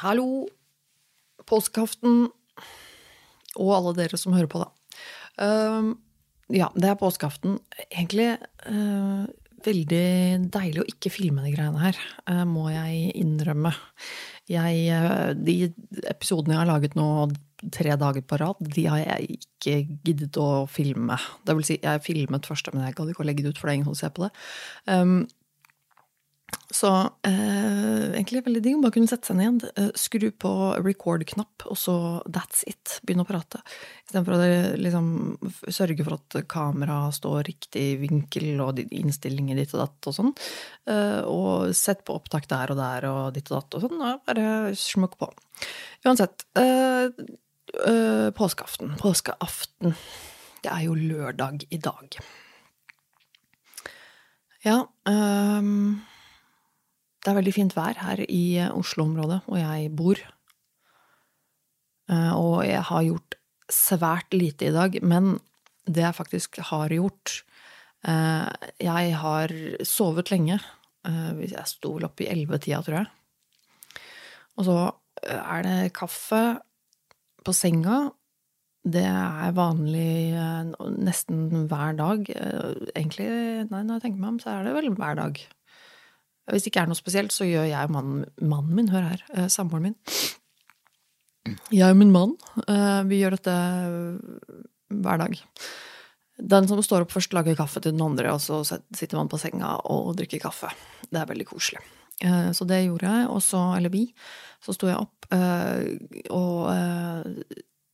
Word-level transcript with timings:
Hallo, 0.00 0.46
påskeaften, 1.48 2.26
og 3.60 3.74
alle 3.76 3.92
dere 3.98 4.18
som 4.20 4.34
hører 4.36 4.50
på, 4.50 4.62
da. 4.62 4.98
Ehm, 5.44 5.94
ja, 6.52 6.70
det 6.76 6.90
er 6.90 6.98
påskeaften. 7.00 7.58
Egentlig 7.88 8.32
uh, 8.68 9.24
veldig 9.64 10.06
deilig 10.52 10.82
å 10.82 10.88
ikke 10.90 11.12
filme 11.12 11.44
de 11.44 11.52
greiene 11.54 11.80
her, 11.82 11.98
uh, 12.30 12.44
må 12.48 12.68
jeg 12.72 13.12
innrømme. 13.20 13.72
Jeg, 14.50 14.82
uh, 14.92 15.32
de 15.38 15.72
episodene 16.10 16.56
jeg 16.56 16.62
har 16.64 16.70
laget 16.72 16.96
nå 16.98 17.08
tre 17.72 17.94
dager 17.98 18.24
på 18.26 18.40
rad, 18.40 18.58
de 18.74 18.88
har 18.90 19.04
jeg 19.04 19.38
ikke 19.38 19.76
giddet 20.02 20.40
å 20.40 20.64
filme. 20.70 21.18
Det 21.46 21.54
vil 21.58 21.68
si, 21.68 21.78
jeg 21.82 22.02
filmet 22.04 22.48
første, 22.48 22.74
men 22.74 22.88
jeg 22.88 22.98
gadd 22.98 23.12
ikke 23.12 23.22
å 23.22 23.28
legge 23.28 23.46
det 23.46 23.54
ut, 23.54 23.60
for 23.60 23.68
det 23.68 23.74
er 23.74 23.80
ingen 23.80 23.92
som 23.92 24.00
ser 24.00 24.16
på 24.16 24.26
det. 24.26 24.32
Um, 24.90 25.22
så 26.72 26.90
eh, 27.26 28.12
egentlig 28.16 28.42
veldig 28.46 28.62
digg 28.64 28.76
å 28.78 28.82
bare 28.82 28.94
kunne 28.94 29.10
sette 29.10 29.28
seg 29.28 29.38
ned, 29.38 29.64
eh, 29.76 29.90
skru 29.98 30.30
på 30.32 30.52
record-knapp, 30.80 31.66
og 31.68 31.78
så 31.78 31.94
that's 32.24 32.62
it. 32.68 32.98
Begynne 33.04 33.26
å 33.26 33.28
prate. 33.28 33.60
Istedenfor 34.06 34.36
å 34.36 34.48
liksom, 34.80 35.10
sørge 35.68 36.06
for 36.06 36.16
at 36.16 36.38
kameraet 36.50 37.18
står 37.18 37.44
riktig 37.50 37.86
vinkel 38.00 38.62
og 38.64 38.80
innstillinger 38.84 39.60
ditt 39.60 39.74
og 39.76 39.84
datt 39.84 40.10
og 40.10 40.16
sånn. 40.16 40.32
Eh, 40.88 41.20
og 41.28 41.72
sett 41.76 42.04
på 42.08 42.16
opptak 42.16 42.48
der 42.50 42.74
og 42.74 42.80
der 42.80 43.08
og 43.10 43.22
ditt 43.36 43.52
og 43.52 43.60
datt 43.60 43.78
og 43.78 43.86
sånn. 43.86 44.04
Og 44.08 44.22
bare 44.28 44.46
smukk 44.78 45.18
på. 45.20 45.28
Uansett. 46.06 46.46
Eh, 46.58 47.10
eh, 47.86 48.28
påskeaften. 48.36 48.96
Påskeaften. 49.02 49.96
Det 50.62 50.72
er 50.72 50.86
jo 50.86 50.96
lørdag 50.96 51.66
i 51.68 51.80
dag. 51.82 52.16
Ja. 54.62 54.84
Um, 55.04 56.02
det 57.22 57.30
er 57.30 57.38
veldig 57.38 57.54
fint 57.54 57.74
vær 57.76 57.98
her 58.02 58.24
i 58.26 58.42
eh, 58.58 58.72
Oslo-området, 58.74 59.44
hvor 59.46 59.60
jeg 59.60 59.90
bor. 59.98 60.18
Eh, 62.10 62.32
og 62.34 62.64
jeg 62.66 62.82
har 62.88 63.06
gjort 63.06 63.36
svært 63.72 64.34
lite 64.34 64.68
i 64.68 64.74
dag, 64.74 64.98
men 65.06 65.36
det 65.86 66.02
jeg 66.02 66.18
faktisk 66.18 66.60
har 66.70 66.92
gjort 66.94 67.42
eh, 68.06 68.50
Jeg 68.82 69.14
har 69.18 69.54
sovet 69.86 70.30
lenge. 70.34 70.58
Jeg 71.02 71.66
sto 71.66 71.96
vel 71.96 72.06
opp 72.06 72.20
i 72.22 72.28
ellevetida, 72.30 72.82
tror 72.82 73.00
jeg. 73.00 74.02
Og 74.58 74.66
så 74.68 74.76
er 75.26 75.64
det 75.66 75.94
kaffe 75.96 76.42
på 77.42 77.54
senga. 77.54 78.04
Det 78.82 79.02
er 79.02 79.56
vanlig 79.56 80.30
nesten 81.02 81.66
hver 81.70 81.98
dag. 81.98 82.30
Egentlig, 82.94 83.26
nei, 83.70 83.82
når 83.82 83.98
jeg 83.98 84.04
tenker 84.06 84.22
meg 84.22 84.30
om, 84.34 84.38
så 84.42 84.54
er 84.54 84.68
det 84.68 84.76
vel 84.78 84.92
hver 84.94 85.18
dag. 85.18 85.42
Hvis 86.50 86.64
det 86.64 86.72
ikke 86.72 86.82
er 86.82 86.90
noe 86.90 86.98
spesielt, 86.98 87.34
så 87.34 87.46
gjør 87.46 87.68
jeg 87.70 87.90
mannen, 87.94 88.26
mannen 88.42 88.74
min, 88.74 88.90
hør 88.90 89.06
her, 89.12 89.24
eh, 89.36 89.48
samboeren 89.52 89.92
min 89.92 89.98
Jeg 91.74 91.90
og 91.90 91.98
min 91.98 92.12
mann, 92.14 92.36
eh, 92.68 93.02
vi 93.10 93.20
gjør 93.20 93.36
dette 93.36 93.54
hver 94.90 95.18
dag. 95.22 95.38
Den 96.38 96.68
som 96.68 96.82
står 96.82 97.04
opp 97.04 97.14
først, 97.14 97.34
lager 97.34 97.58
kaffe 97.58 97.80
til 97.82 97.92
den 97.92 98.02
andre, 98.02 98.32
og 98.34 98.40
så 98.40 98.62
sitter 98.64 99.18
man 99.18 99.30
på 99.30 99.38
senga 99.38 99.76
og 99.90 100.16
drikker 100.18 100.42
kaffe. 100.42 100.70
Det 101.10 101.20
er 101.20 101.26
veldig 101.26 101.46
koselig. 101.46 101.82
Eh, 102.22 102.50
så 102.54 102.66
det 102.66 102.84
gjorde 102.86 103.10
jeg, 103.10 103.28
og 103.28 103.42
så, 103.42 103.62
eller 103.76 103.90
vi. 103.90 104.06
Så 104.62 104.74
sto 104.74 104.86
jeg 104.86 104.98
opp 104.98 105.26
og 106.30 106.68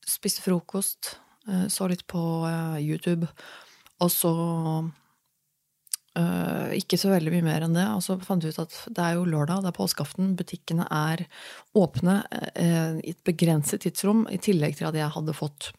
spiste 0.05 0.42
frokost, 0.42 1.16
så 1.68 1.88
litt 1.88 2.05
på 2.10 2.20
YouTube, 2.83 3.28
og 4.00 4.10
så 4.12 4.33
Uh, 6.19 6.72
ikke 6.74 6.98
så 6.98 7.12
veldig 7.12 7.30
mye 7.36 7.47
mer 7.47 7.64
enn 7.66 7.77
det. 7.77 7.84
Og 7.94 8.02
så 8.02 8.16
fant 8.24 8.42
vi 8.42 8.50
ut 8.50 8.62
at 8.62 8.74
det 8.91 9.05
er 9.05 9.19
jo 9.19 9.27
lørdag, 9.28 9.62
det 9.62 9.70
er 9.70 9.77
påskeaften. 9.77 10.33
Butikkene 10.38 10.88
er 10.91 11.27
åpne 11.78 12.20
uh, 12.27 12.97
i 12.98 13.12
et 13.12 13.20
begrenset 13.28 13.84
tidsrom, 13.84 14.24
i 14.33 14.41
tillegg 14.42 14.78
til 14.80 14.89
at 14.91 14.98
jeg 14.98 15.14
hadde 15.14 15.36
fått 15.36 15.70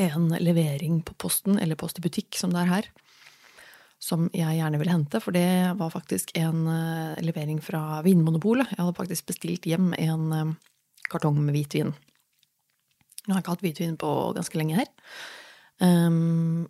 en 0.00 0.30
levering 0.40 1.02
på 1.04 1.14
posten, 1.20 1.60
eller 1.60 1.78
Post 1.78 2.00
i 2.00 2.04
butikk, 2.06 2.32
som 2.40 2.54
det 2.54 2.62
er 2.62 2.70
her, 2.70 2.86
som 4.02 4.30
jeg 4.34 4.56
gjerne 4.58 4.80
vil 4.80 4.90
hente. 4.90 5.20
For 5.22 5.36
det 5.36 5.46
var 5.78 5.94
faktisk 5.94 6.34
en 6.40 6.66
uh, 6.66 7.22
levering 7.22 7.62
fra 7.62 8.00
Vinmonopolet. 8.02 8.74
Jeg 8.74 8.82
hadde 8.82 8.98
faktisk 8.98 9.30
bestilt 9.30 9.68
hjem 9.68 9.92
en 10.00 10.56
kartong 11.12 11.38
med 11.44 11.54
hvitvin. 11.54 11.92
Jeg 13.22 13.36
har 13.36 13.42
ikke 13.42 13.54
hatt 13.54 13.66
hvitvin 13.68 13.98
på 14.00 14.12
ganske 14.34 14.58
lenge 14.58 14.80
her. 14.80 14.88
Um, 15.78 16.66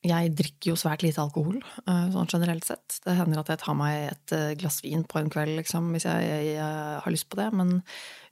jeg 0.00 0.32
drikker 0.32 0.70
jo 0.70 0.78
svært 0.80 1.02
lite 1.04 1.20
alkohol, 1.20 1.58
eh, 1.84 2.06
sånn 2.14 2.30
generelt 2.30 2.64
sett. 2.64 3.00
Det 3.04 3.18
hender 3.18 3.42
at 3.42 3.50
jeg 3.52 3.60
tar 3.60 3.76
meg 3.76 4.06
et 4.08 4.32
eh, 4.32 4.54
glass 4.56 4.80
vin 4.84 5.02
på 5.04 5.20
en 5.20 5.28
kveld, 5.32 5.58
liksom, 5.58 5.90
hvis 5.92 6.06
jeg, 6.08 6.30
jeg, 6.54 6.70
har 7.04 7.12
lyst 7.12 7.28
på 7.28 7.36
det. 7.36 7.50
Men 7.52 7.82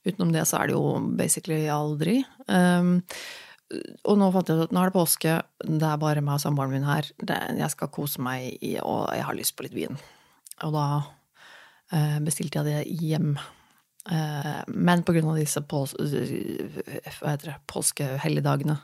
utenom 0.09 0.33
det 0.33 0.47
så 0.49 0.63
er 0.63 0.71
det 0.71 0.79
jo 0.79 0.97
basically 1.19 1.67
aldri. 1.73 2.23
Um, 2.49 3.03
og 4.09 4.17
nå 4.17 4.31
fant 4.33 4.49
jeg 4.49 4.57
ut 4.57 4.65
at 4.71 4.73
nå 4.73 4.81
er 4.81 4.89
det 4.89 4.97
påske, 4.97 5.37
det 5.61 5.91
er 5.91 6.01
bare 6.01 6.25
meg 6.25 6.39
og 6.39 6.45
samboeren 6.47 6.73
min 6.73 6.89
her. 6.89 7.11
Det, 7.21 7.37
jeg 7.61 7.77
skal 7.77 7.93
kose 7.93 8.25
meg, 8.25 8.49
i, 8.65 8.79
og 8.81 9.13
jeg 9.13 9.29
har 9.29 9.37
lyst 9.37 9.57
på 9.59 9.69
litt 9.69 9.77
vin. 9.77 10.01
Og 10.65 10.73
da 10.73 10.89
uh, 11.05 12.19
bestilte 12.25 12.65
jeg 12.65 12.71
det 12.73 13.05
hjem. 13.05 13.35
Uh, 14.09 14.65
men 14.73 15.05
på 15.05 15.13
grunn 15.13 15.35
av 15.35 15.37
disse 15.37 15.61
pås 15.69 15.93
påskehelligdagene 17.69 18.81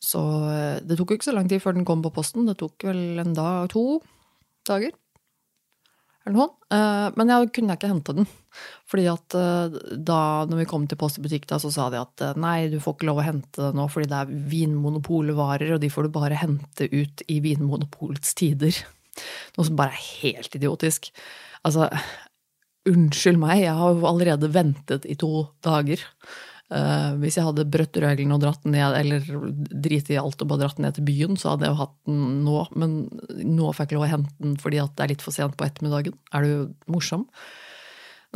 så 0.00 0.22
eh, 0.48 0.80
det 0.80 0.96
tok 0.96 1.12
jo 1.12 1.20
ikke 1.20 1.28
så 1.28 1.36
lang 1.36 1.48
tid 1.50 1.62
før 1.62 1.76
den 1.76 1.86
kom 1.88 2.02
på 2.04 2.12
posten. 2.14 2.48
Det 2.48 2.56
tok 2.60 2.88
vel 2.88 3.20
en 3.20 3.36
dag, 3.36 3.68
to 3.72 4.00
dager. 4.68 4.94
Eller 6.24 6.36
noe. 6.36 6.48
Eh, 6.72 7.08
men 7.20 7.32
jeg 7.32 7.50
kunne 7.56 7.76
ikke 7.76 7.90
hente 7.90 8.14
den. 8.16 8.28
Fordi 8.90 9.04
at 9.12 9.36
eh, 9.36 9.76
da 9.96 10.20
når 10.48 10.62
vi 10.62 10.68
kom 10.72 10.86
til 10.88 11.00
Post 11.00 11.20
i 11.20 11.24
butikk, 11.24 11.46
da, 11.52 11.60
så 11.60 11.72
sa 11.74 11.90
de 11.92 12.00
at 12.00 12.24
nei, 12.40 12.70
du 12.72 12.78
får 12.80 12.96
ikke 12.96 13.10
lov 13.10 13.20
å 13.20 13.28
hente 13.28 13.60
det 13.60 13.76
nå 13.76 13.86
fordi 13.92 14.08
det 14.10 14.22
er 14.22 14.32
Vinmonopolvarer, 14.54 15.76
og 15.76 15.84
de 15.84 15.92
får 15.92 16.08
du 16.08 16.16
bare 16.16 16.40
hente 16.40 16.88
ut 16.92 17.24
i 17.28 17.38
Vinmonopolets 17.44 18.34
tider. 18.40 18.82
Noe 19.56 19.68
som 19.68 19.78
bare 19.78 19.94
er 19.96 20.10
helt 20.24 20.56
idiotisk. 20.56 21.10
Altså, 21.66 21.90
unnskyld 22.88 23.40
meg, 23.40 23.66
jeg 23.66 23.76
har 23.76 23.96
jo 23.96 24.08
allerede 24.08 24.52
ventet 24.52 25.04
i 25.04 25.16
to 25.20 25.50
dager. 25.64 26.02
Uh, 26.70 27.16
hvis 27.18 27.34
jeg 27.34 27.42
hadde 27.42 27.66
brøtt 27.66 27.98
regelen 27.98 28.36
og 28.36 28.44
dratt 28.44 28.66
ned, 28.68 28.94
eller 28.94 29.24
driti 29.82 30.14
i 30.14 30.20
alt 30.20 30.38
og 30.44 30.52
bare 30.52 30.62
dratt 30.62 30.78
ned 30.78 30.94
til 30.94 31.06
byen, 31.08 31.34
så 31.40 31.52
hadde 31.52 31.66
jeg 31.66 31.74
jo 31.74 31.80
hatt 31.80 31.96
den 32.06 32.20
nå. 32.46 32.60
Men 32.78 32.92
nå 33.42 33.72
får 33.72 33.82
jeg 33.82 33.88
ikke 33.88 33.98
lov 33.98 34.06
å 34.06 34.12
hente 34.12 34.36
den 34.38 34.54
fordi 34.60 34.78
det 34.78 35.02
er 35.02 35.10
litt 35.10 35.24
for 35.24 35.34
sent 35.34 35.56
på 35.58 35.66
ettermiddagen. 35.66 36.14
Er 36.30 36.46
du 36.46 36.92
morsom? 36.94 37.26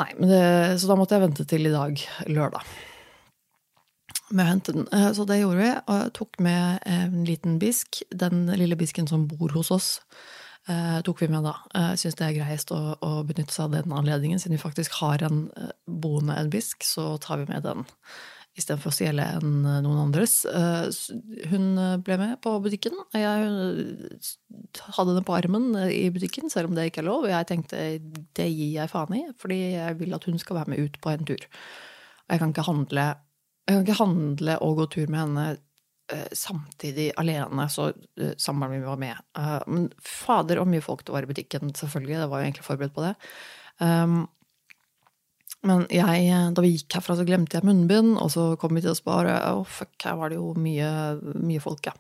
Nei, 0.01 0.09
det, 0.19 0.43
så 0.83 0.91
da 0.91 0.99
måtte 0.99 1.15
jeg 1.15 1.23
vente 1.29 1.47
til 1.47 1.69
i 1.71 1.75
dag, 1.75 2.03
lørdag, 2.27 2.75
med 4.35 4.43
å 4.43 4.49
hente 4.49 4.75
den. 4.75 4.89
Uh, 4.91 5.13
så 5.15 5.29
det 5.31 5.39
gjorde 5.39 5.63
vi, 5.63 5.71
og 5.85 6.01
jeg 6.01 6.15
tok 6.19 6.41
med 6.43 6.89
en 6.91 7.21
liten 7.29 7.61
bisk. 7.63 8.03
Den 8.11 8.49
lille 8.51 8.79
bisken 8.81 9.07
som 9.07 9.29
bor 9.31 9.55
hos 9.55 9.71
oss. 9.75 9.93
Uh, 10.65 11.01
tok 11.05 11.21
vi 11.21 11.29
med 11.29 11.45
da. 11.45 11.59
Jeg 11.75 11.97
uh, 11.97 11.99
syns 12.01 12.17
det 12.21 12.29
er 12.29 12.37
greiest 12.39 12.71
å, 12.73 12.81
å, 12.97 13.11
benytte 13.29 13.53
seg 13.53 13.67
av 13.67 13.75
den 13.77 13.93
anledningen. 13.93 14.41
Siden 14.41 14.57
vi 14.57 14.63
faktisk 14.63 14.97
har 15.03 15.25
en 15.27 15.47
uh, 15.59 15.75
boende 15.85 16.39
en 16.41 16.53
bisk, 16.53 16.87
så 16.89 17.15
tar 17.21 17.43
vi 17.43 17.51
med 17.51 17.67
den 17.67 17.85
istedenfor 18.55 18.93
å 18.93 18.95
stjele 18.95 19.25
en 19.37 19.67
eh, 19.67 19.81
noen 19.83 20.01
andres. 20.07 20.37
Eh, 20.47 20.87
hun 21.51 21.67
eh, 21.81 21.97
ble 22.07 22.19
med 22.21 22.37
på 22.45 22.55
butikken. 22.63 22.97
Jeg 23.17 23.49
hadde 24.95 25.17
den 25.17 25.27
på 25.27 25.37
armen 25.37 25.73
i 25.89 26.07
butikken, 26.15 26.51
selv 26.53 26.71
om 26.71 26.79
det 26.79 26.89
ikke 26.91 27.03
er 27.03 27.09
lov. 27.11 27.27
Og 27.27 27.35
jeg 27.35 27.51
tenkte 27.51 27.83
det 28.39 28.49
gir 28.53 28.79
jeg 28.79 28.93
faen 28.93 29.19
i, 29.19 29.25
fordi 29.41 29.61
jeg 29.75 29.99
vil 30.01 30.17
at 30.17 30.29
hun 30.31 30.41
skal 30.43 30.61
være 30.61 30.75
med 30.75 30.87
ut 30.87 31.01
på 31.03 31.15
en 31.15 31.29
tur. 31.33 31.47
Jeg 32.31 32.41
kan 32.41 32.55
ikke 32.55 32.67
handle, 32.69 33.09
kan 33.69 33.83
ikke 33.83 34.01
handle 34.01 34.59
og 34.65 34.79
gå 34.81 34.91
tur 34.95 35.11
med 35.11 35.25
henne 35.25 35.49
samtidig 36.37 37.09
alene, 37.21 37.65
så 37.73 37.89
samboeren 38.37 38.75
min 38.75 38.87
var 38.87 38.99
med. 39.01 39.21
Men 39.67 39.87
fader, 40.05 40.61
og 40.61 40.69
mye 40.69 40.85
folk 40.85 41.05
det 41.07 41.15
var 41.15 41.25
i 41.25 41.31
butikken, 41.31 41.73
selvfølgelig. 41.77 42.19
Det 42.21 42.31
var 42.33 42.43
jo 42.43 42.49
egentlig 42.49 42.67
forberedt 42.67 42.97
på 42.97 43.07
det. 43.07 43.15
Um, 43.81 44.25
men 45.65 45.87
jeg, 45.89 46.29
da 46.53 46.63
vi 46.63 46.75
gikk 46.75 46.99
herfra, 46.99 47.17
så 47.17 47.25
glemte 47.25 47.57
jeg 47.57 47.65
munnbind, 47.65 48.19
og 48.21 48.29
så 48.35 48.51
kom 48.61 48.77
vi 48.77 48.83
til 48.85 48.93
å 48.93 48.99
spare. 48.99 49.33
Å, 49.33 49.63
oh, 49.63 49.69
fuck, 49.69 49.95
her 50.05 50.19
var 50.21 50.33
det 50.33 50.37
jo 50.37 50.51
mye, 50.61 50.89
mye 51.41 51.63
folk, 51.65 51.89
ja. 51.89 51.95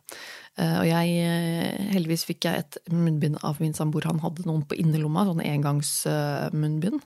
Og 0.55 0.85
jeg 0.87 1.15
eh, 1.19 1.87
Heldigvis 1.91 2.27
fikk 2.29 2.47
jeg 2.47 2.63
et 2.63 2.77
munnbind 2.93 3.41
av 3.43 3.59
min 3.63 3.73
samboer. 3.75 4.07
Han 4.11 4.21
hadde 4.23 4.45
noen 4.47 4.67
på 4.69 4.77
innerlomma, 4.79 5.25
sånn 5.27 5.43
engangsmunnbind. 5.43 7.01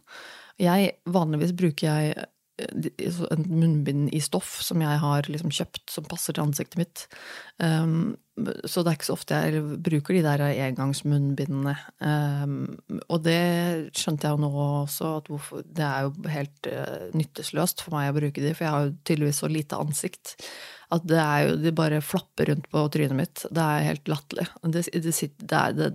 Jeg, 0.61 0.91
vanligvis 1.07 1.55
bruker 1.57 1.87
jeg 1.87 2.27
en 2.59 3.45
munnbind 3.49 4.09
i 4.15 4.21
stoff 4.23 4.59
som 4.65 4.83
jeg 4.83 5.01
har 5.03 5.29
liksom 5.31 5.53
kjøpt 5.55 5.93
som 5.93 6.07
passer 6.09 6.35
til 6.35 6.45
ansiktet 6.45 6.81
mitt. 6.81 7.05
Um, 7.63 8.17
så 8.67 8.83
det 8.83 8.93
er 8.93 8.99
ikke 8.99 9.09
så 9.09 9.17
ofte 9.17 9.39
jeg 9.43 9.63
bruker 9.85 10.17
de 10.17 10.23
der 10.27 10.45
engangsmunnbindene. 10.69 11.75
Um, 12.03 12.57
og 13.09 13.23
det 13.27 13.39
skjønte 13.99 14.29
jeg 14.29 14.37
jo 14.37 14.43
nå 14.45 14.51
også, 14.65 15.13
at 15.21 15.31
hvorfor, 15.33 15.63
det 15.67 15.87
er 15.87 16.09
jo 16.09 16.33
helt 16.35 16.71
uh, 16.73 17.07
nytteløst 17.19 17.85
for 17.85 17.99
meg 17.99 18.11
å 18.11 18.19
bruke 18.19 18.43
de, 18.43 18.55
for 18.55 18.67
jeg 18.67 18.75
har 18.75 18.89
jo 18.89 18.99
tydeligvis 19.03 19.43
så 19.45 19.53
lite 19.53 19.81
ansikt. 19.87 20.37
At 20.95 21.07
det 21.09 21.21
er 21.21 21.47
jo, 21.47 21.57
de 21.63 21.75
bare 21.77 22.03
flapper 22.05 22.53
rundt 22.53 22.69
på 22.73 22.85
trynet 22.95 23.19
mitt. 23.19 23.47
Det 23.53 23.65
er 23.65 23.89
helt 23.91 24.11
latterlig. 24.11 24.49
Det, 24.65 24.87
det, 24.95 25.65
det, 25.79 25.91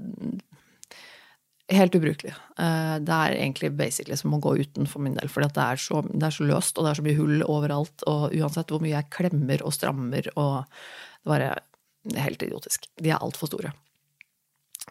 Helt 1.71 1.95
ubrukelig. 1.95 2.33
Eh, 2.59 2.95
det 2.99 3.15
er 3.15 3.37
egentlig 3.37 3.71
basically 3.79 4.17
som 4.19 4.35
å 4.35 4.41
gå 4.43 4.57
uten 4.59 4.87
for 4.89 5.03
min 5.03 5.15
del. 5.15 5.31
For 5.31 5.45
det, 5.45 5.53
er 5.55 5.79
så, 5.79 6.01
det 6.09 6.27
er 6.27 6.35
så 6.35 6.47
løst, 6.47 6.77
og 6.77 6.85
det 6.85 6.91
er 6.91 6.99
så 6.99 7.05
mye 7.05 7.19
hull 7.19 7.45
overalt. 7.47 8.03
Og 8.09 8.35
uansett 8.35 8.73
hvor 8.73 8.83
mye 8.83 8.97
jeg 8.97 9.11
klemmer 9.15 9.63
og 9.63 9.75
strammer 9.75 10.27
og 10.35 10.63
Det 11.23 11.31
var 11.31 11.43
helt 12.19 12.41
idiotisk. 12.43 12.89
De 12.99 13.13
er 13.13 13.21
altfor 13.23 13.47
store. 13.47 13.69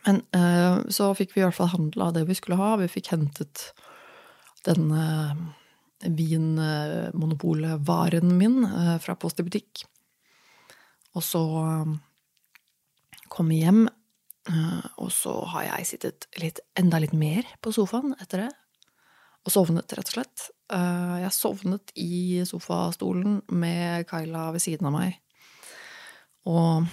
Men 0.06 0.22
eh, 0.32 0.78
så 0.88 1.10
fikk 1.14 1.34
vi 1.34 1.42
i 1.42 1.44
hvert 1.44 1.58
fall 1.58 1.74
handla 1.74 2.08
det 2.16 2.24
vi 2.24 2.36
skulle 2.38 2.56
ha. 2.56 2.78
Vi 2.80 2.88
fikk 2.88 3.12
hentet 3.12 3.66
den 4.64 4.88
vinmonopolvaren 6.02 8.38
min 8.38 8.64
eh, 8.64 8.98
fra 8.98 9.14
Post 9.14 9.40
i 9.40 9.42
butikk. 9.46 9.84
Og 11.16 11.22
så 11.24 11.42
eh, 11.62 11.86
kom 13.32 13.48
vi 13.52 13.62
hjem, 13.62 13.88
eh, 13.88 13.92
og 14.98 15.12
så 15.14 15.36
har 15.52 15.68
jeg 15.68 15.86
sittet 15.86 16.26
litt, 16.42 16.58
enda 16.78 16.98
litt 16.98 17.14
mer 17.14 17.46
på 17.62 17.70
sofaen 17.74 18.16
etter 18.18 18.46
det. 18.46 18.50
Og 19.42 19.54
sovnet, 19.54 19.92
rett 19.98 20.10
og 20.10 20.14
slett. 20.16 20.44
Jeg 20.70 21.34
sovnet 21.34 21.92
i 21.98 22.42
sofastolen 22.46 23.40
med 23.50 24.06
Kyla 24.10 24.48
ved 24.54 24.62
siden 24.62 24.86
av 24.90 24.94
meg. 24.94 25.16
Og 26.46 26.86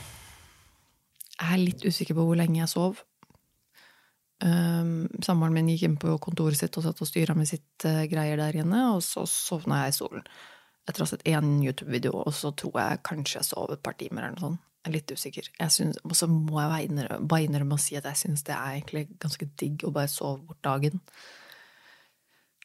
jeg 1.39 1.53
er 1.53 1.61
litt 1.61 1.85
usikker 1.85 2.17
på 2.17 2.25
hvor 2.25 2.39
lenge 2.39 2.59
jeg 2.61 2.71
sov. 2.71 3.03
Um, 4.39 5.09
Samboeren 5.23 5.55
min 5.55 5.69
gikk 5.73 5.85
inn 5.87 5.97
på 5.99 6.13
kontoret 6.23 6.59
sitt 6.59 6.77
og 6.79 6.85
satt 6.85 7.01
og 7.03 7.09
styra 7.09 7.35
med 7.35 7.49
sitt 7.49 7.85
uh, 7.87 8.05
greier 8.07 8.39
der 8.39 8.55
inne, 8.61 8.85
og 8.93 9.03
så 9.03 9.25
sovna 9.27 9.83
jeg 9.83 9.93
i 9.93 9.97
stolen. 9.97 10.25
Etter 10.87 11.03
å 11.03 11.07
ha 11.07 11.11
sett 11.11 11.27
én 11.27 11.57
YouTube-video, 11.63 12.15
og 12.23 12.33
så 12.35 12.53
tror 12.55 12.79
jeg 12.79 13.03
kanskje 13.07 13.41
jeg 13.41 13.49
sov 13.51 13.73
et 13.75 13.83
par 13.83 13.97
timer 13.99 14.25
eller 14.25 14.37
noe 14.37 14.45
sånt. 14.47 14.65
Jeg 14.79 14.87
er 14.87 14.95
litt 14.95 15.11
usikker. 15.11 15.49
Og 16.07 16.15
så 16.15 16.27
må 16.31 16.61
jeg 16.61 16.95
bare 17.27 17.43
innrømme 17.43 17.75
å 17.75 17.81
si 17.81 17.97
at 17.99 18.07
jeg 18.07 18.21
syns 18.21 18.45
det 18.47 18.55
er 18.55 18.77
egentlig 18.77 19.09
ganske 19.19 19.49
digg 19.59 19.83
å 19.83 19.91
bare 19.95 20.11
sove 20.11 20.39
bort 20.47 20.61
dagen. 20.63 21.01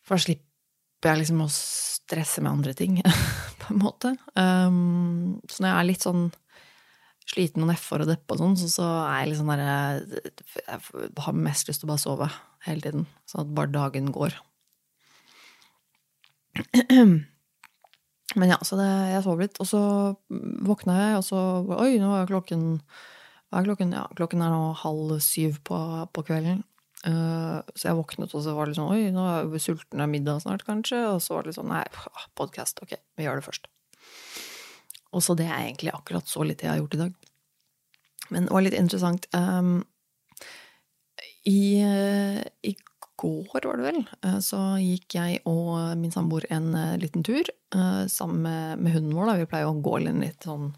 For 0.05 0.15
da 0.15 0.23
slipper 0.23 1.11
jeg 1.11 1.23
liksom 1.25 1.43
å 1.43 1.51
stresse 1.51 2.45
med 2.45 2.53
andre 2.53 2.75
ting, 2.79 3.01
på 3.65 3.75
en 3.75 3.83
måte. 3.83 4.15
Um, 4.39 5.41
så 5.51 5.65
når 5.65 5.71
jeg 5.71 5.81
er 5.81 5.91
litt 5.91 6.07
sånn 6.07 6.25
sliten 7.35 7.65
og 7.65 7.71
nedfor 7.73 8.05
og 8.05 8.11
deppe 8.13 8.37
og 8.37 8.43
sånn, 8.45 8.57
så, 8.61 8.71
så, 8.71 8.89
er 9.09 9.23
jeg 9.23 9.31
litt 9.33 9.41
sånn 9.41 9.53
derre 9.55 9.77
Jeg 10.61 11.13
har 11.27 11.39
mest 11.39 11.71
lyst 11.71 11.83
til 11.83 11.89
å 11.89 11.93
bare 11.95 12.05
sove 12.05 12.31
hele 12.69 12.85
tiden. 12.85 13.07
Sånn 13.27 13.47
at 13.47 13.55
bare 13.59 13.75
dagen 13.75 14.15
går. 14.15 14.39
Men 18.35 18.55
ja, 18.55 18.59
så 18.65 18.79
det, 18.81 18.89
jeg 19.13 19.25
sov 19.27 19.43
litt, 19.43 19.59
og 19.61 19.69
så 19.69 19.81
våkna 20.65 20.95
jeg, 20.99 21.19
og 21.21 21.27
så 21.27 21.41
Oi, 21.77 21.99
nå 22.03 22.15
er 22.17 22.31
klokken 22.31 22.65
er 23.55 23.67
klokken? 23.67 23.93
Ja, 23.95 24.05
klokken 24.19 24.43
er 24.43 24.53
nå 24.53 24.73
halv 24.81 25.19
syv 25.23 25.61
på, 25.67 25.79
på 26.15 26.25
kvelden. 26.27 26.65
Uh, 27.05 27.61
så 27.77 27.91
jeg 27.91 27.99
våknet, 27.99 28.33
og 28.33 28.43
så 28.47 28.55
var 28.57 28.67
det 28.67 28.79
sånn 28.79 28.89
Oi, 28.95 29.11
nå 29.13 29.25
er 29.29 29.51
vi 29.53 29.61
av 30.01 30.09
middag 30.11 30.41
snart, 30.43 30.65
kanskje? 30.67 31.03
Og 31.13 31.21
så 31.23 31.37
var 31.37 31.45
det 31.45 31.53
litt 31.53 31.59
sånn 31.61 31.71
Nei, 31.71 31.85
podkast. 32.39 32.81
Ok, 32.85 32.97
vi 33.19 33.27
gjør 33.27 33.41
det 33.41 33.47
først. 33.47 33.69
Og 35.15 35.23
så 35.23 35.37
det 35.39 35.47
er 35.47 35.69
egentlig 35.69 35.93
akkurat 35.95 36.31
så 36.31 36.47
litt 36.47 36.65
jeg 36.65 36.73
har 36.73 36.81
gjort 36.81 36.97
i 36.97 37.03
dag. 37.05 37.29
Men 38.33 38.49
det 38.49 38.57
var 38.57 38.65
litt 38.65 38.79
interessant. 38.79 39.29
Um, 39.37 39.85
i, 41.45 41.61
uh, 41.85 42.41
I 42.65 42.73
går, 43.25 43.67
var 43.69 43.81
det 43.81 43.87
vel, 43.89 44.01
uh, 44.27 44.39
så 44.45 44.61
gikk 44.83 45.17
jeg 45.19 45.43
og 45.51 45.97
min 46.01 46.15
samboer 46.15 46.47
en 46.55 46.71
uh, 46.77 46.95
liten 47.01 47.27
tur 47.27 47.51
sammen 47.75 48.45
med, 48.45 48.83
med, 48.85 48.93
hunden 48.95 49.17
vår. 49.17 49.27
Da. 49.27 49.33
Vi 49.41 49.47
pleier 49.51 49.67
å 49.67 49.81
gå 49.83 49.97
litt 50.05 50.45
sånn 50.47 50.69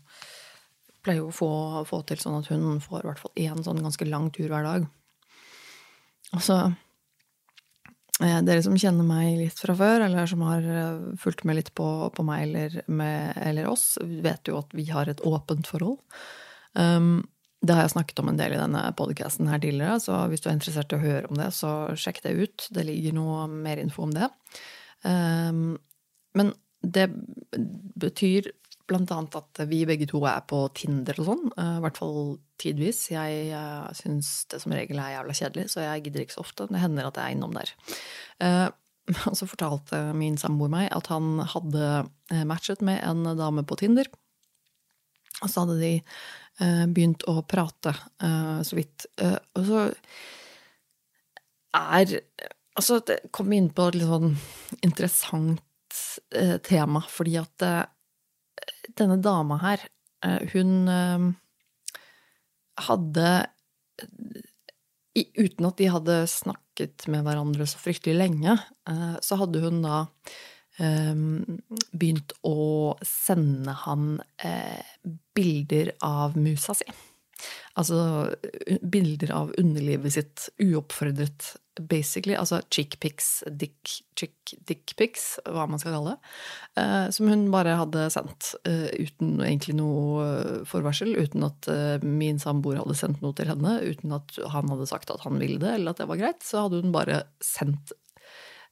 Pleier 1.04 1.26
å 1.28 1.34
få, 1.34 1.48
få 1.86 1.98
til 2.08 2.18
sånn 2.18 2.38
at 2.38 2.48
hun 2.48 2.80
får 2.82 3.04
i 3.04 3.06
hvert 3.06 3.20
fall 3.20 3.36
én 3.38 3.60
sånn 3.62 3.82
ganske 3.84 4.06
lang 4.08 4.30
tur 4.34 4.48
hver 4.50 4.64
dag. 4.64 4.86
Og 6.34 6.40
så 6.42 6.56
Eh, 8.24 8.38
dere 8.48 8.62
som 8.64 8.76
kjenner 8.80 9.04
meg 9.04 9.34
litt 9.36 9.58
fra 9.60 9.74
før, 9.76 10.06
eller 10.06 10.28
som 10.30 10.40
har 10.46 10.64
eh, 10.64 11.00
fulgt 11.20 11.44
med 11.44 11.58
litt 11.58 11.72
på, 11.76 11.86
på 12.16 12.24
meg 12.24 12.46
eller, 12.46 12.76
med, 12.88 13.36
eller, 13.44 13.68
oss, 13.68 13.98
vet 14.00 14.48
jo 14.48 14.62
at 14.62 14.72
vi 14.76 14.86
har 14.88 15.10
et 15.10 15.20
åpent 15.26 15.68
forhold. 15.68 16.00
Um, 16.72 17.26
det 17.64 17.72
har 17.74 17.86
jeg 17.86 17.94
snakket 17.94 18.20
om 18.20 18.30
en 18.30 18.38
del 18.38 18.54
i 18.54 18.60
denne 18.60 18.82
podkasten 18.98 19.48
her 19.48 19.60
tidligere, 19.62 19.96
så 20.02 20.18
hvis 20.30 20.44
du 20.44 20.50
er 20.50 20.58
interessert 20.58 20.92
i 20.92 20.98
å 20.98 21.02
høre 21.02 21.30
om 21.30 21.38
det, 21.40 21.48
så 21.56 21.72
sjekk 21.98 22.20
det 22.26 22.34
ut. 22.36 22.66
Det 22.74 22.84
ligger 22.84 23.16
noe 23.16 23.46
mer 23.50 23.80
info 23.80 24.04
om 24.04 24.12
det. 24.14 24.28
Um, 25.06 25.78
men 26.36 26.52
det 26.84 27.08
betyr 27.96 28.50
blant 28.86 29.10
annet 29.10 29.34
at 29.40 29.62
vi 29.66 29.80
begge 29.88 30.06
to 30.06 30.20
er 30.28 30.44
på 30.46 30.60
Tinder 30.76 31.16
og 31.18 31.30
sånn. 31.30 31.48
Eh, 31.58 31.78
I 31.80 31.82
hvert 31.82 31.96
fall 31.98 32.18
tidvis. 32.62 33.00
Jeg 33.10 33.48
uh, 33.50 33.88
syns 33.98 34.44
det 34.52 34.60
som 34.62 34.74
regel 34.76 35.00
er 35.02 35.16
jævla 35.16 35.34
kjedelig, 35.34 35.64
så 35.72 35.82
jeg 35.82 36.04
gidder 36.04 36.22
ikke 36.22 36.36
så 36.36 36.44
ofte. 36.44 36.68
Det 36.70 36.82
hender 36.82 37.08
at 37.08 37.18
jeg 37.18 37.32
er 37.32 37.34
innom 37.34 37.56
der. 37.56 37.72
Uh, 38.38 38.68
og 39.32 39.34
så 39.38 39.48
fortalte 39.48 40.04
min 40.18 40.38
samboer 40.38 40.70
meg 40.70 40.86
at 40.94 41.10
han 41.10 41.40
hadde 41.54 42.06
matchet 42.46 42.80
med 42.82 43.02
en 43.06 43.26
dame 43.38 43.66
på 43.66 43.78
Tinder. 43.80 44.06
Og 45.42 45.50
så 45.52 45.64
hadde 45.64 45.78
de 45.80 45.92
uh, 46.00 46.84
begynt 46.88 47.26
å 47.28 47.40
prate 47.48 47.92
så 48.66 48.78
vidt. 48.78 49.08
og 49.20 49.64
så 49.70 49.86
er 51.76 52.20
Altså, 52.76 52.98
det 53.08 53.30
kom 53.32 53.48
inn 53.56 53.70
på 53.72 53.86
et 53.88 53.94
litt 53.96 54.10
sånn 54.10 54.34
interessant 54.84 56.00
tema, 56.68 57.00
fordi 57.08 57.38
at 57.40 57.64
denne 59.00 59.16
dama 59.24 59.56
her, 59.62 59.86
hun 60.52 60.84
hadde 62.84 63.30
Uten 65.16 65.64
at 65.64 65.78
de 65.80 65.88
hadde 65.88 66.16
snakket 66.28 67.06
med 67.08 67.24
hverandre 67.24 67.64
så 67.68 67.78
fryktelig 67.80 68.18
lenge, 68.18 68.52
eh, 68.88 69.14
så 69.24 69.38
hadde 69.40 69.62
hun 69.62 69.78
da 69.80 70.02
begynt 70.76 72.34
å 72.44 72.96
sende 73.00 73.72
han 73.86 74.18
eh, 74.44 74.82
bilder 75.36 75.94
av 76.04 76.36
musa 76.36 76.76
si. 76.76 76.84
Altså 77.76 78.30
bilder 78.80 79.32
av 79.36 79.52
underlivet 79.60 80.14
sitt 80.14 80.46
uoppfordret, 80.62 81.50
basically. 81.80 82.32
Altså 82.38 82.62
chickpics, 82.72 83.44
dick, 83.52 83.98
chick 84.16 84.54
dickpics, 84.68 85.26
hva 85.44 85.66
man 85.68 85.82
skal 85.82 85.98
kalle 85.98 86.14
det. 86.14 86.30
Uh, 86.80 87.08
som 87.12 87.28
hun 87.28 87.44
bare 87.52 87.76
hadde 87.76 88.06
sendt 88.14 88.54
uh, 88.68 88.88
uten 88.96 89.36
egentlig 89.44 89.76
noe 89.76 90.24
eh, 90.24 90.64
forvarsel. 90.68 91.12
Uten 91.20 91.44
at 91.50 91.68
min 92.00 92.40
samboer 92.40 92.80
hadde 92.80 92.96
sendt 92.96 93.20
noe 93.24 93.36
til 93.36 93.52
henne. 93.52 93.76
Uten 93.84 94.16
at 94.16 94.40
han 94.54 94.72
hadde 94.72 94.88
sagt 94.88 95.12
at 95.12 95.28
han 95.28 95.36
ville 95.42 95.60
det, 95.60 95.76
eller 95.76 95.92
at 95.92 96.00
det 96.00 96.08
var 96.08 96.22
greit. 96.22 96.40
Så 96.46 96.64
hadde 96.64 96.80
hun 96.80 96.96
bare 96.96 97.26
sendt 97.44 97.92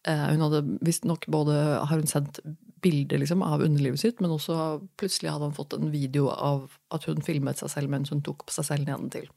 Hun 0.04 0.42
hadde 0.44 0.60
visstnok 0.84 1.24
både 1.32 1.54
har 1.88 1.96
hun 1.96 2.08
sendt 2.10 2.42
bilder 2.84 3.18
liksom, 3.18 3.42
av 3.42 3.62
underlivet 3.64 4.00
sitt, 4.00 4.20
men 4.20 4.34
også 4.34 4.56
plutselig 5.00 5.32
hadde 5.32 5.48
han 5.48 5.56
fått 5.56 5.76
en 5.76 5.88
video 5.92 6.28
av 6.32 6.66
at 6.94 7.06
hun 7.08 7.24
filmet 7.24 7.60
seg 7.60 7.72
selv 7.72 7.92
mens 7.94 8.12
hun 8.12 8.20
tok 8.24 8.44
på 8.44 8.56
seg 8.56 8.68
selv 8.68 8.88
nedentil. 8.90 9.30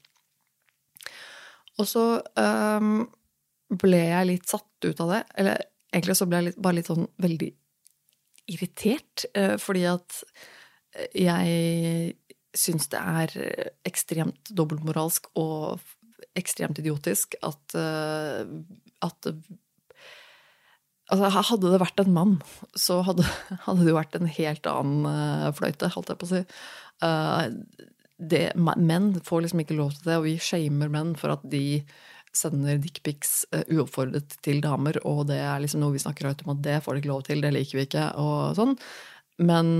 Og 1.77 1.87
så 1.87 2.03
um, 2.35 3.05
ble 3.69 4.01
jeg 4.01 4.29
litt 4.31 4.49
satt 4.49 4.87
ut 4.87 5.01
av 5.05 5.13
det. 5.13 5.21
Eller 5.39 5.63
egentlig 5.93 6.17
så 6.19 6.27
ble 6.27 6.41
jeg 6.41 6.49
litt, 6.49 6.61
bare 6.65 6.79
litt 6.79 6.89
sånn 6.89 7.07
veldig 7.23 7.51
irritert, 8.51 9.27
uh, 9.37 9.55
fordi 9.61 9.85
at 9.91 10.21
jeg 11.13 12.15
syns 12.57 12.89
det 12.89 12.99
er 12.99 13.33
ekstremt 13.85 14.49
dobbeltmoralsk 14.57 15.29
og 15.37 15.83
ekstremt 16.37 16.79
idiotisk 16.81 17.37
at, 17.45 17.77
uh, 17.77 18.43
at 19.05 19.31
Altså, 21.07 21.29
hadde 21.31 21.69
det 21.71 21.79
vært 21.79 22.01
en 22.03 22.15
mann, 22.15 22.33
så 22.75 22.99
hadde, 23.07 23.23
hadde 23.65 23.85
det 23.85 23.93
jo 23.93 23.99
vært 23.99 24.17
en 24.17 24.27
helt 24.27 24.67
annen 24.67 25.07
uh, 25.07 25.53
fløyte, 25.55 25.91
holdt 25.93 26.11
jeg 26.11 26.19
på 26.19 26.27
å 26.27 26.33
si. 26.33 26.41
Uh, 27.03 27.95
det, 28.17 28.43
menn 28.57 29.13
får 29.23 29.45
liksom 29.45 29.63
ikke 29.63 29.77
lov 29.77 29.95
til 29.95 30.09
det, 30.09 30.17
og 30.19 30.27
vi 30.27 30.35
shamer 30.41 30.91
menn 30.91 31.13
for 31.19 31.37
at 31.37 31.45
de 31.47 31.79
sender 32.35 32.81
dickpics 32.83 33.45
uh, 33.55 33.63
uoppfordret 33.71 34.35
til 34.43 34.59
damer, 34.65 34.99
og 35.07 35.29
det 35.31 35.39
er 35.45 35.63
liksom 35.63 35.81
noe 35.83 35.95
vi 35.95 36.03
snakker 36.03 36.27
høyt 36.27 36.43
om 36.43 36.57
at 36.57 36.65
det 36.65 36.81
får 36.83 36.97
de 36.97 37.03
ikke 37.03 37.13
lov 37.13 37.23
til, 37.29 37.45
det 37.45 37.53
liker 37.55 37.79
vi 37.79 37.87
ikke, 37.87 38.09
og 38.19 38.59
sånn. 38.59 38.75
Men 39.47 39.71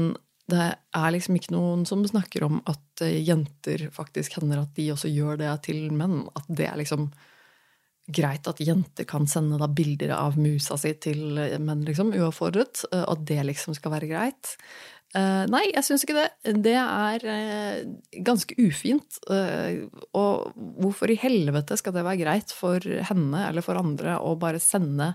det 0.48 0.70
er 0.96 1.10
liksom 1.12 1.36
ikke 1.36 1.58
noen 1.58 1.84
som 1.90 2.06
snakker 2.08 2.46
om 2.48 2.62
at 2.72 3.04
jenter 3.04 3.90
faktisk 3.92 4.38
hender 4.38 4.62
at 4.62 4.78
de 4.78 4.86
også 4.94 5.12
gjør 5.12 5.42
det 5.42 5.50
til 5.68 5.90
menn. 5.92 6.22
At 6.40 6.48
det 6.48 6.70
er 6.70 6.80
liksom 6.80 7.10
greit 8.08 8.48
at 8.48 8.62
jenter 8.64 9.08
kan 9.08 9.28
sende 9.28 9.60
da 9.60 9.68
bilder 9.68 10.14
av 10.16 10.38
musa 10.40 10.78
si 10.80 10.94
til 11.04 11.40
menn, 11.60 11.84
liksom, 11.88 12.14
uoppfordret. 12.16 12.86
og 12.92 13.10
at 13.16 13.26
det 13.28 13.42
liksom 13.50 13.76
skal 13.78 13.94
være 13.98 14.12
greit. 14.12 14.54
Uh, 15.16 15.48
nei, 15.48 15.64
jeg 15.72 15.86
syns 15.88 16.04
ikke 16.04 16.18
det. 16.18 16.56
Det 16.66 16.76
er 16.78 17.24
uh, 17.28 18.22
ganske 18.28 18.56
ufint. 18.60 19.20
Og 19.28 20.56
hvorfor 20.84 21.12
i 21.12 21.20
helvete 21.20 21.78
skal 21.80 21.96
det 21.96 22.06
være 22.08 22.22
greit 22.24 22.56
for 22.56 22.84
henne 22.84 23.48
eller 23.48 23.66
for 23.66 23.80
andre 23.80 24.18
å 24.20 24.36
bare 24.40 24.62
sende 24.64 25.14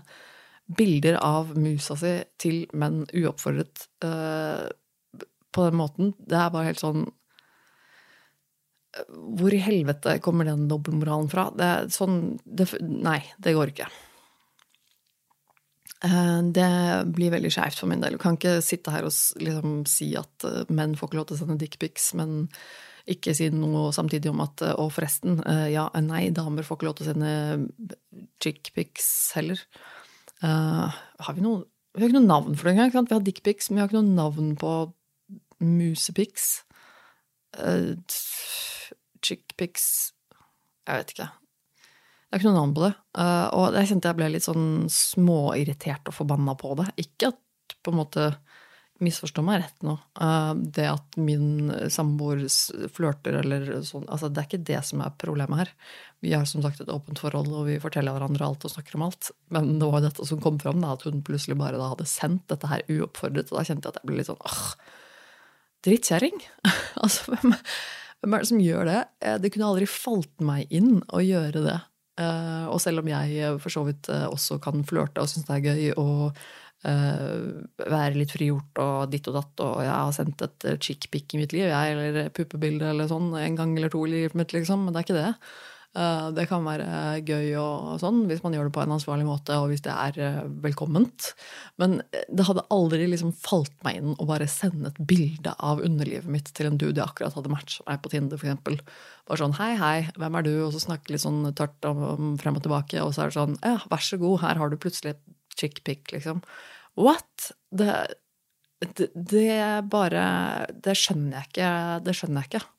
bilder 0.73 1.19
av 1.21 1.51
musa 1.59 1.97
si 1.99 2.15
til 2.39 2.63
menn 2.73 3.03
uoppfordret 3.11 3.87
på 3.99 5.65
den 5.67 5.77
måten? 5.77 6.13
Det 6.17 6.39
er 6.39 6.53
bare 6.53 6.71
helt 6.71 6.81
sånn 6.81 7.05
hvor 9.37 9.53
i 9.53 9.61
helvete 9.63 10.19
kommer 10.23 10.45
den 10.47 10.67
dobbeltmoralen 10.69 11.29
fra? 11.31 11.47
Det 11.57 11.69
sånn 11.95 12.37
det, 12.45 12.69
Nei, 12.81 13.19
det 13.41 13.55
går 13.57 13.73
ikke. 13.73 13.87
Eh, 16.03 16.39
det 16.55 16.69
blir 17.15 17.33
veldig 17.33 17.51
skeivt 17.53 17.79
for 17.79 17.89
min 17.89 18.03
del. 18.03 18.17
Du 18.17 18.21
kan 18.21 18.37
ikke 18.37 18.59
sitte 18.65 18.93
her 18.93 19.07
og 19.07 19.13
liksom 19.41 19.83
si 19.89 20.11
at 20.19 20.47
eh, 20.47 20.73
menn 20.73 20.97
får 20.99 21.09
ikke 21.09 21.21
lov 21.21 21.29
til 21.29 21.37
å 21.37 21.43
sende 21.43 21.59
dickpics, 21.61 22.11
men 22.19 22.43
ikke 23.09 23.33
si 23.35 23.49
noe 23.51 23.89
samtidig 23.91 24.29
om 24.31 24.39
at 24.39 24.61
Og 24.79 24.93
forresten, 24.95 25.41
ja, 25.67 25.89
nei, 25.99 26.29
damer 26.31 26.63
får 26.63 26.77
ikke 26.77 26.87
lov 26.87 26.93
til 26.95 27.03
å 27.03 27.09
sende 27.09 27.31
chickpics 28.39 29.09
heller. 29.35 29.59
Uh, 30.43 30.87
har 31.23 31.35
vi 31.35 31.43
noe 31.43 31.65
Vi 31.93 32.01
har 32.01 32.09
ikke 32.09 32.21
noe 32.21 32.29
navn 32.31 32.55
for 32.55 32.67
det 32.67 32.73
engang. 32.73 33.05
Vi 33.05 33.13
har 33.13 33.25
dickpics, 33.27 33.67
men 33.69 33.77
vi 33.77 33.83
har 33.83 33.91
ikke 33.91 33.99
noe 34.01 34.15
navn 34.17 34.55
på 34.57 34.71
musepics. 35.61 36.63
Uh, 37.53 37.99
chickpics 39.23 39.87
Jeg 40.87 40.99
vet 40.99 41.15
ikke. 41.15 41.29
Det 42.33 42.35
er 42.35 42.41
ikke 42.41 42.49
noe 42.49 42.61
navn 42.61 42.75
på 42.75 42.83
det. 42.87 42.93
Uh, 43.13 43.47
og 43.53 43.77
jeg 43.77 43.91
kjente 43.91 44.09
jeg 44.09 44.19
ble 44.19 44.31
litt 44.33 44.47
sånn 44.47 44.67
småirritert 44.91 46.09
og 46.09 46.17
forbanna 46.17 46.55
på 46.59 46.73
det. 46.79 46.89
Ikke 47.05 47.29
at 47.33 47.77
på 47.83 47.93
en 47.93 48.01
måte 48.01 48.33
Misforstå 49.03 49.41
meg 49.43 49.63
rett 49.63 49.85
nå. 49.85 49.95
Uh, 50.21 50.53
det 50.75 50.85
at 50.85 51.15
min 51.19 51.71
samboer 51.91 52.43
flørter 52.93 53.39
eller 53.39 53.65
sånn 53.83 54.05
altså 54.05 54.29
Det 54.29 54.43
er 54.43 54.47
ikke 54.47 54.67
det 54.69 54.81
som 54.85 55.01
er 55.03 55.15
problemet 55.19 55.63
her. 55.63 55.71
Vi 56.23 56.31
har 56.31 56.45
som 56.47 56.63
sagt 56.63 56.81
et 56.81 56.91
åpent 56.93 57.19
forhold, 57.19 57.49
og 57.51 57.65
vi 57.67 57.79
forteller 57.83 58.15
hverandre 58.15 58.45
alt 58.47 58.63
og 58.63 58.71
snakker 58.71 58.99
om 58.99 59.07
alt. 59.09 59.31
Men 59.53 59.73
det 59.81 59.89
var 59.91 60.05
dette 60.05 60.27
som 60.29 60.39
kom 60.43 60.61
fram, 60.61 60.79
da, 60.83 60.93
at 60.95 61.03
hun 61.07 61.23
plutselig 61.25 61.57
bare 61.59 61.79
da 61.81 61.89
hadde 61.95 62.07
sendt 62.07 62.45
dette 62.53 62.69
her 62.69 62.85
uoppfordret. 62.87 63.51
Og 63.51 63.59
da 63.59 63.65
kjente 63.67 63.89
jeg 63.89 63.95
at 63.95 63.99
jeg 63.99 64.11
ble 64.11 64.21
litt 64.21 64.29
sånn 64.29 64.45
åh, 64.45 64.63
drittkjerring! 65.89 66.45
altså, 67.03 67.33
hvem, 67.33 67.57
hvem, 68.23 68.35
er 68.37 68.43
det 68.43 68.49
som 68.49 68.61
gjør 68.63 68.87
det? 68.87 68.99
Eh, 69.19 69.39
det 69.43 69.51
kunne 69.53 69.69
aldri 69.73 69.87
falt 69.89 70.43
meg 70.45 70.71
inn 70.71 71.01
å 71.11 71.19
gjøre 71.23 71.63
det. 71.65 71.79
Uh, 72.13 72.69
og 72.69 72.77
selv 72.77 73.01
om 73.01 73.07
jeg 73.09 73.39
eh, 73.41 73.55
for 73.57 73.73
så 73.73 73.81
vidt 73.87 74.05
også 74.13 74.59
kan 74.61 74.83
flørte 74.85 75.23
og 75.23 75.31
syns 75.31 75.47
det 75.47 75.55
er 75.55 75.63
gøy 75.65 75.87
uh, 75.97 76.43
være 76.83 78.19
litt 78.19 78.35
frigjort 78.35 78.81
og 78.83 79.09
ditt 79.09 79.25
og 79.31 79.39
datt, 79.39 79.63
og 79.65 79.81
jeg 79.81 79.91
har 79.91 80.13
sendt 80.13 80.43
et 80.45 80.67
chickpic 80.83 81.33
i 81.33 81.41
mitt 81.41 81.55
liv, 81.55 81.65
jeg, 81.71 81.95
eller 81.97 82.29
puppebilde 82.35 82.91
eller 82.93 83.09
sånn 83.09 83.31
en 83.39 83.57
gang 83.57 83.73
eller 83.79 83.89
to 83.89 84.03
i 84.05 84.13
livet 84.13 84.37
mitt, 84.37 84.53
liksom, 84.53 84.85
men 84.85 84.93
det 84.93 85.01
er 85.01 85.07
ikke 85.07 85.17
det. 85.17 85.31
Eh, 85.93 86.27
det 86.33 86.47
kan 86.49 86.63
være 86.65 87.21
gøy 87.21 87.51
og 87.61 87.99
sånn 88.01 88.23
hvis 88.25 88.39
man 88.41 88.55
gjør 88.55 88.65
det 88.65 88.73
på 88.73 88.81
en 88.81 88.95
ansvarlig 88.95 89.27
måte 89.27 89.59
og 89.61 89.67
hvis 89.69 89.83
det 89.85 89.93
er 89.93 90.17
eh, 90.25 90.39
velkomment. 90.63 91.29
Men 91.81 91.99
eh, 92.07 92.23
det 92.33 92.47
hadde 92.47 92.65
aldri 92.73 93.05
liksom 93.11 93.33
falt 93.37 93.75
meg 93.85 93.99
inn 93.99 94.15
å 94.17 94.27
bare 94.29 94.49
sende 94.49 94.89
et 94.89 94.97
bilde 95.11 95.53
av 95.61 95.83
underlivet 95.85 96.29
mitt 96.33 96.49
til 96.57 96.71
en 96.71 96.79
dude 96.81 96.97
jeg 96.97 97.05
akkurat 97.05 97.37
hadde 97.37 97.53
matcha 97.53 97.85
meg 97.85 98.01
på 98.01 98.13
Tinder, 98.15 98.41
f.eks. 98.41 98.81
Bare 99.29 99.41
sånn 99.43 99.55
hei, 99.59 99.69
hei, 99.77 99.95
hvem 100.17 100.39
er 100.39 100.47
du? 100.49 100.53
Og 100.65 100.73
så 100.73 100.81
snakke 100.81 101.13
litt 101.13 101.23
sånn 101.23 101.45
tørt 101.53 101.85
om 101.89 102.33
frem 102.41 102.57
og 102.57 102.65
tilbake, 102.65 102.97
og 103.05 103.13
så 103.13 103.25
er 103.27 103.31
det 103.31 103.37
sånn 103.37 103.57
ja, 103.61 103.77
vær 103.93 104.03
så 104.03 104.19
god, 104.21 104.41
her 104.47 104.63
har 104.63 104.73
du 104.73 104.79
plutselig 104.81 105.13
et 105.13 105.23
chickpic, 105.53 106.09
liksom. 106.15 106.41
What? 106.97 107.51
Det, 107.69 107.93
det, 108.97 109.11
det 109.13 109.57
bare 109.93 110.23
Det 110.73 110.97
skjønner 110.97 111.37
jeg 111.37 111.51
ikke. 111.51 111.69
Det 112.05 112.17
skjønner 112.17 112.41
jeg 112.41 112.51
ikke. 112.51 112.72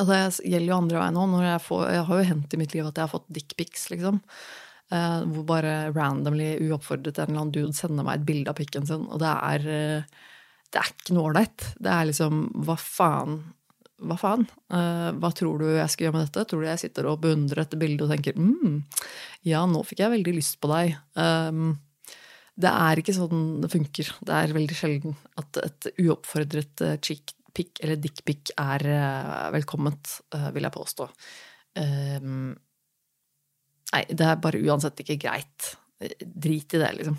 Altså, 0.00 0.16
det 0.40 0.50
gjelder 0.54 0.72
jo 0.72 0.80
andre 0.80 1.02
veien 1.02 1.20
òg. 1.20 1.36
Jeg, 1.44 1.62
jeg, 1.92 2.08
har 2.08 2.18
jo 2.20 2.28
hendt 2.30 2.56
i 2.56 2.60
mitt 2.60 2.74
liv 2.76 2.88
at 2.88 2.98
jeg 2.98 3.04
har 3.06 3.12
fått 3.12 3.30
dickpics, 3.36 3.88
liksom. 3.92 4.20
Eh, 4.90 5.20
hvor 5.30 5.46
bare 5.46 5.74
randomly, 5.94 6.56
uoppfordret, 6.66 7.20
en 7.20 7.28
eller 7.28 7.44
annen 7.44 7.54
dude 7.54 7.76
sender 7.76 8.06
meg 8.06 8.18
et 8.18 8.26
bilde 8.26 8.50
av 8.50 8.58
pikken 8.58 8.88
sin. 8.88 9.06
Og 9.06 9.22
det 9.22 9.30
er, 9.30 9.66
eh, 9.70 10.26
det 10.70 10.80
er 10.80 10.90
ikke 10.90 11.14
noe 11.14 11.30
ålreit. 11.30 11.66
Det 11.78 11.92
er 11.94 12.08
liksom 12.10 12.42
Hva 12.66 12.76
faen? 12.80 13.38
Hva 14.00 14.16
faen? 14.18 14.46
Eh, 14.72 15.10
hva 15.20 15.30
tror 15.36 15.60
du 15.60 15.68
jeg 15.68 15.90
skal 15.92 16.06
gjøre 16.06 16.16
med 16.16 16.26
dette? 16.26 16.46
Tror 16.48 16.64
du 16.64 16.66
jeg 16.66 16.82
sitter 16.82 17.06
og 17.06 17.20
beundrer 17.20 17.62
dette 17.62 17.78
bildet 17.78 18.06
og 18.06 18.10
tenker 18.10 18.34
mm, 18.34 18.82
ja, 19.44 19.66
nå 19.66 19.84
fikk 19.84 20.00
jeg 20.00 20.14
veldig 20.16 20.34
lyst 20.34 20.56
på 20.60 20.70
deg. 20.72 20.96
Um, 21.14 21.78
det 22.60 22.72
er 22.72 22.98
ikke 22.98 23.14
sånn 23.14 23.60
det 23.60 23.70
funker. 23.72 24.08
Det 24.24 24.34
er 24.36 24.56
veldig 24.56 24.76
sjelden 24.76 25.18
at 25.40 25.60
et 25.62 25.92
uoppfordret 26.00 26.82
chick 27.04 27.36
pikk 27.54 27.82
eller 27.84 28.00
dickpic 28.00 28.52
er 28.58 28.84
uh, 28.86 29.46
velkomment, 29.54 30.12
uh, 30.34 30.50
vil 30.54 30.66
jeg 30.66 30.74
påstå. 30.74 31.06
Um, 31.80 32.52
nei, 33.92 34.04
det 34.10 34.26
er 34.26 34.42
bare 34.42 34.62
uansett 34.64 35.02
ikke 35.04 35.20
greit. 35.22 35.72
Drit 36.00 36.76
i 36.76 36.80
det, 36.80 36.92
liksom. 37.00 37.18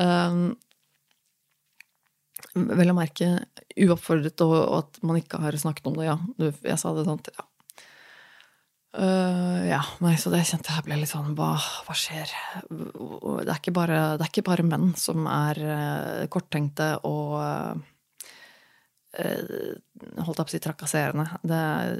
Um, 0.00 0.44
vel 2.52 2.92
å 2.92 2.96
merke 2.96 3.30
uoppfordret, 3.80 4.44
og, 4.44 4.58
og, 4.60 4.76
at 4.82 5.00
man 5.06 5.18
ikke 5.20 5.40
har 5.42 5.56
snakket 5.60 5.88
om 5.88 5.96
det, 5.98 6.10
ja. 6.10 6.18
Jeg 6.40 6.78
sa 6.80 6.94
det 6.96 7.08
sånn 7.08 7.24
ja. 7.32 7.48
Uh, 8.92 9.62
ja, 9.64 9.78
nei, 10.04 10.18
så 10.20 10.28
det 10.28 10.42
kjente 10.44 10.68
jeg 10.68 10.84
ble 10.84 10.98
litt 11.00 11.08
sånn 11.08 11.30
Hva, 11.32 11.54
hva 11.56 11.94
skjer? 11.96 12.28
Det 12.68 13.48
er, 13.48 13.70
bare, 13.72 14.00
det 14.20 14.26
er 14.26 14.28
ikke 14.28 14.44
bare 14.44 14.66
menn 14.68 14.90
som 15.00 15.24
er 15.32 16.28
korttenkte 16.28 16.90
og 17.08 17.38
Eh, 17.40 17.91
holdt 19.12 20.38
jeg 20.38 20.46
på 20.46 20.48
å 20.48 20.52
si 20.54 20.60
trakasserende. 20.62 21.26
Det 21.44 21.58
er, 21.58 21.98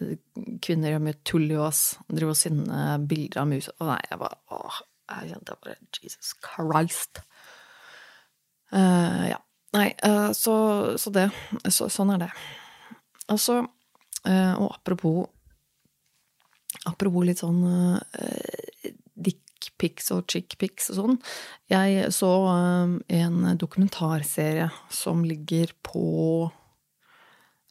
kvinner 0.64 0.94
gjør 0.94 1.04
mye 1.04 1.18
tull 1.28 1.50
i 1.50 1.58
oss. 1.60 1.82
Driver 2.08 2.32
og 2.32 2.40
sender 2.40 3.04
bilder 3.08 3.42
av 3.42 3.50
mus. 3.50 3.68
Og 3.78 3.90
nei, 3.90 4.00
jeg 4.08 4.20
bare 4.22 4.38
åh, 4.56 4.80
jeg 5.12 5.32
kjente 5.32 5.58
bare 5.60 5.76
Jesus 5.98 6.32
Christ. 6.40 7.22
Uh, 8.72 9.28
ja. 9.32 9.38
Nei, 9.76 9.90
uh, 10.04 10.32
så, 10.36 10.54
så, 11.00 11.12
det. 11.12 11.28
Så, 11.68 11.88
sånn 11.92 12.14
er 12.14 12.26
det. 12.26 12.32
Altså, 13.32 13.62
uh, 14.24 14.54
og 14.56 14.72
apropos 14.72 15.30
Apropos 16.88 17.22
litt 17.28 17.38
sånn 17.38 17.60
dickpics 19.22 20.08
og 20.10 20.24
chickpics 20.32 20.88
og 20.90 20.96
sånn. 20.96 21.18
Jeg 21.70 22.08
så 22.16 22.30
en 22.48 23.36
dokumentarserie 23.60 24.70
som 24.90 25.20
ligger 25.22 25.76
på 25.84 26.48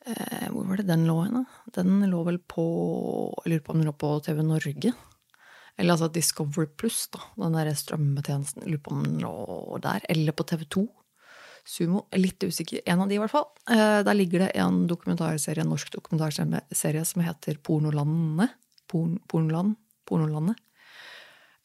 Eh, 0.05 0.47
hvor 0.49 0.65
var 0.65 0.79
det 0.81 0.87
den 0.89 1.05
lå 1.05 1.19
hen, 1.21 1.41
da? 1.41 1.71
Den 1.77 2.01
lå 2.09 2.23
vel 2.25 2.39
på 2.39 2.63
Jeg 3.43 3.51
lurer 3.51 3.65
på 3.65 3.73
om 3.73 3.81
den 3.81 3.89
lå 3.89 3.93
på 3.93 4.13
TV 4.25 4.41
Norge. 4.45 4.93
Eller 5.77 5.93
altså 5.93 6.09
Discovery 6.13 6.67
Pluss, 6.77 7.05
da. 7.13 7.21
Den 7.37 7.57
derre 7.57 7.75
strømmetjenesten. 7.77 8.65
Lurer 8.65 8.81
på 8.85 8.95
om 8.95 9.05
den 9.05 9.21
lå 9.21 9.35
der. 9.83 10.01
Eller 10.09 10.35
på 10.35 10.45
TV2. 10.49 10.87
Sumo. 11.65 12.07
Litt 12.17 12.43
usikker. 12.43 12.81
En 12.89 13.03
av 13.03 13.09
de, 13.11 13.15
i 13.15 13.21
hvert 13.21 13.33
fall. 13.33 13.47
Eh, 13.69 14.01
der 14.05 14.17
ligger 14.17 14.45
det 14.45 14.51
en 14.61 14.83
dokumentarserie, 14.89 15.61
en 15.61 15.71
norsk 15.75 15.93
dokumentarserie 15.93 17.05
som 17.05 17.23
heter 17.25 17.61
Pornolandet. 17.61 18.57
Porn, 18.89 19.19
pornoland. 19.29 19.77
Pornolandet. 20.09 20.57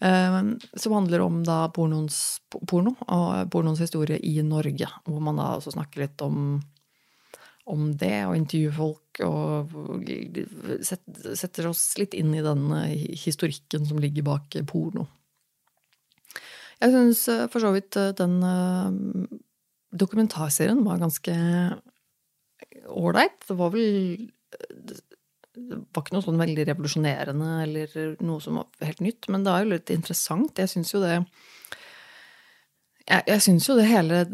Eh, 0.04 0.40
som 0.76 0.92
handler 0.92 1.24
om 1.24 1.40
da 1.44 1.62
pornons, 1.72 2.42
porno 2.68 2.92
og 3.08 3.50
pornoens 3.50 3.80
historie 3.80 4.20
i 4.20 4.36
Norge. 4.44 4.88
Hvor 5.08 5.24
man 5.24 5.40
da 5.40 5.54
også 5.56 5.72
snakker 5.72 6.04
litt 6.04 6.20
om 6.24 6.60
om 7.66 7.90
det, 7.98 8.18
og 8.28 8.36
intervjue 8.38 8.74
folk 8.76 9.20
og 9.26 9.72
setter 10.86 11.66
oss 11.70 11.84
litt 11.98 12.14
inn 12.14 12.34
i 12.36 12.44
den 12.44 12.68
historikken 13.16 13.88
som 13.88 13.98
ligger 14.02 14.26
bak 14.26 14.54
porno. 14.70 15.08
Jeg 16.82 16.92
syns 16.92 17.24
eh, 17.32 17.44
for 17.52 17.64
så 17.64 17.72
vidt 17.74 17.96
eh, 17.96 18.12
den 18.16 18.38
eh, 18.44 19.36
dokumentarserien 19.96 20.82
var 20.84 21.00
ganske 21.00 21.34
ålreit. 22.92 23.38
Det 23.48 23.56
var 23.56 23.72
vel 23.72 24.26
Det 25.56 25.78
var 25.94 26.02
ikke 26.02 26.16
noe 26.16 26.24
sånn 26.26 26.40
veldig 26.40 26.66
revolusjonerende 26.68 27.52
eller 27.64 27.94
noe 28.24 28.44
som 28.44 28.60
var 28.60 28.88
helt 28.90 29.00
nytt, 29.04 29.28
men 29.32 29.44
det 29.44 29.52
er 29.52 29.64
jo 29.64 29.72
litt 29.72 29.92
interessant. 29.94 30.58
Jeg 30.60 30.72
syns 30.72 30.92
jo 30.92 31.00
det 31.04 31.14
Jeg, 33.06 33.22
jeg 33.30 33.40
syns 33.44 33.68
jo 33.70 33.78
det 33.78 33.88
hele 33.88 34.24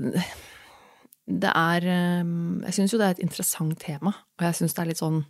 det 1.26 1.52
er 1.54 1.86
ehm, 1.86 2.62
Jeg 2.66 2.78
syns 2.78 2.94
jo 2.94 2.98
det 3.00 3.06
er 3.06 3.16
et 3.16 3.24
interessant 3.24 3.78
tema, 3.78 4.14
og 4.38 4.46
jeg 4.48 4.58
syns 4.58 4.74
det 4.74 4.82
er 4.82 4.90
litt 4.90 5.02
sånn 5.02 5.22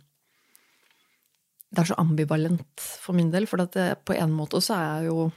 Det 1.69 1.83
er 1.83 1.89
så 1.91 1.99
ambivalent 2.01 2.85
for 3.03 3.17
min 3.17 3.31
del, 3.33 3.47
for 3.49 3.61
det, 3.61 3.87
på 4.05 4.17
en 4.17 4.33
måte 4.33 4.61
så 4.63 4.77
er 4.77 4.85
jeg 4.87 5.11
jo 5.11 5.31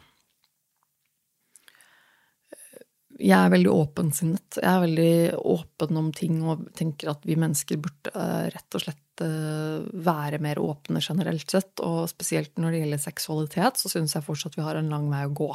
Jeg 3.17 3.37
er 3.39 3.49
veldig 3.49 3.71
åpensinnet. 3.73 4.59
Jeg 4.61 4.69
er 4.69 4.83
veldig 4.83 5.13
åpen 5.49 5.97
om 5.97 6.09
ting 6.13 6.43
og 6.45 6.67
tenker 6.77 7.15
at 7.15 7.23
vi 7.25 7.39
mennesker 7.41 7.79
burde 7.81 8.13
eh, 8.13 8.51
rett 8.53 8.77
og 8.77 8.83
slett 8.83 9.23
eh, 9.25 9.87
være 10.05 10.41
mer 10.45 10.61
åpne 10.61 11.01
generelt 11.01 11.49
sett. 11.49 11.81
Og 11.81 12.11
spesielt 12.13 12.61
når 12.61 12.75
det 12.75 12.83
gjelder 12.83 13.01
seksualitet, 13.01 13.81
så 13.81 13.89
syns 13.89 14.19
jeg 14.19 14.27
fortsatt 14.27 14.59
vi 14.61 14.67
har 14.67 14.77
en 14.77 14.93
lang 14.93 15.09
vei 15.09 15.23
å 15.25 15.33
gå. 15.33 15.49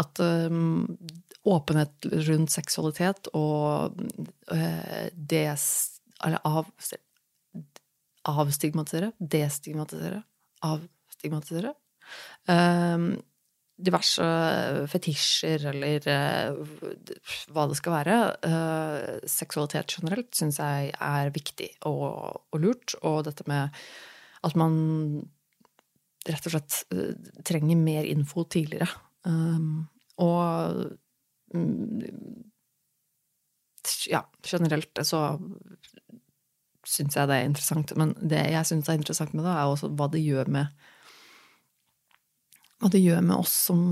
At 0.00 0.22
um, 0.24 0.88
åpenhet 1.48 2.06
rundt 2.28 2.54
seksualitet 2.54 3.30
og 3.34 3.98
uh, 4.52 5.08
des... 5.14 5.64
Eller 6.22 6.38
av, 6.46 6.68
avstigmatisere, 8.30 9.08
destigmatisere, 9.18 10.20
avstigmatisere 10.62 11.72
um, 12.46 13.12
diverse 13.82 14.26
fetisjer 14.92 15.66
eller 15.72 16.06
uh, 16.06 16.72
hva 17.52 17.66
det 17.70 17.78
skal 17.78 17.96
være. 17.96 18.16
Uh, 18.46 19.28
seksualitet 19.28 19.96
generelt 19.98 20.30
syns 20.38 20.60
jeg 20.62 20.92
er 20.94 21.32
viktig 21.34 21.70
og, 21.88 22.42
og, 22.52 22.58
lurt. 22.62 22.96
Og 23.02 23.22
dette 23.26 23.46
med 23.50 23.72
at 24.46 24.58
man 24.58 24.76
rett 26.28 26.46
og 26.46 26.54
slett 26.54 26.82
uh, 26.94 27.10
trenger 27.46 27.80
mer 27.80 28.06
info 28.08 28.46
tidligere. 28.46 28.90
Um, 29.26 29.88
og 30.22 30.98
ja, 34.10 34.22
generelt 34.46 35.02
så 35.06 35.22
syns 36.86 37.16
jeg 37.16 37.30
det 37.30 37.38
er 37.38 37.48
interessant. 37.48 37.94
Men 37.98 38.14
det 38.18 38.42
jeg 38.52 38.68
syns 38.68 38.90
er 38.90 38.98
interessant 38.98 39.34
med 39.36 39.46
det, 39.46 39.54
er 39.54 39.70
også 39.70 39.92
hva 39.96 40.10
det 40.12 40.22
gjør 40.24 40.50
med 40.52 40.88
Hva 42.82 42.90
det 42.90 42.98
gjør 42.98 43.20
med 43.22 43.36
oss 43.36 43.52
som, 43.68 43.82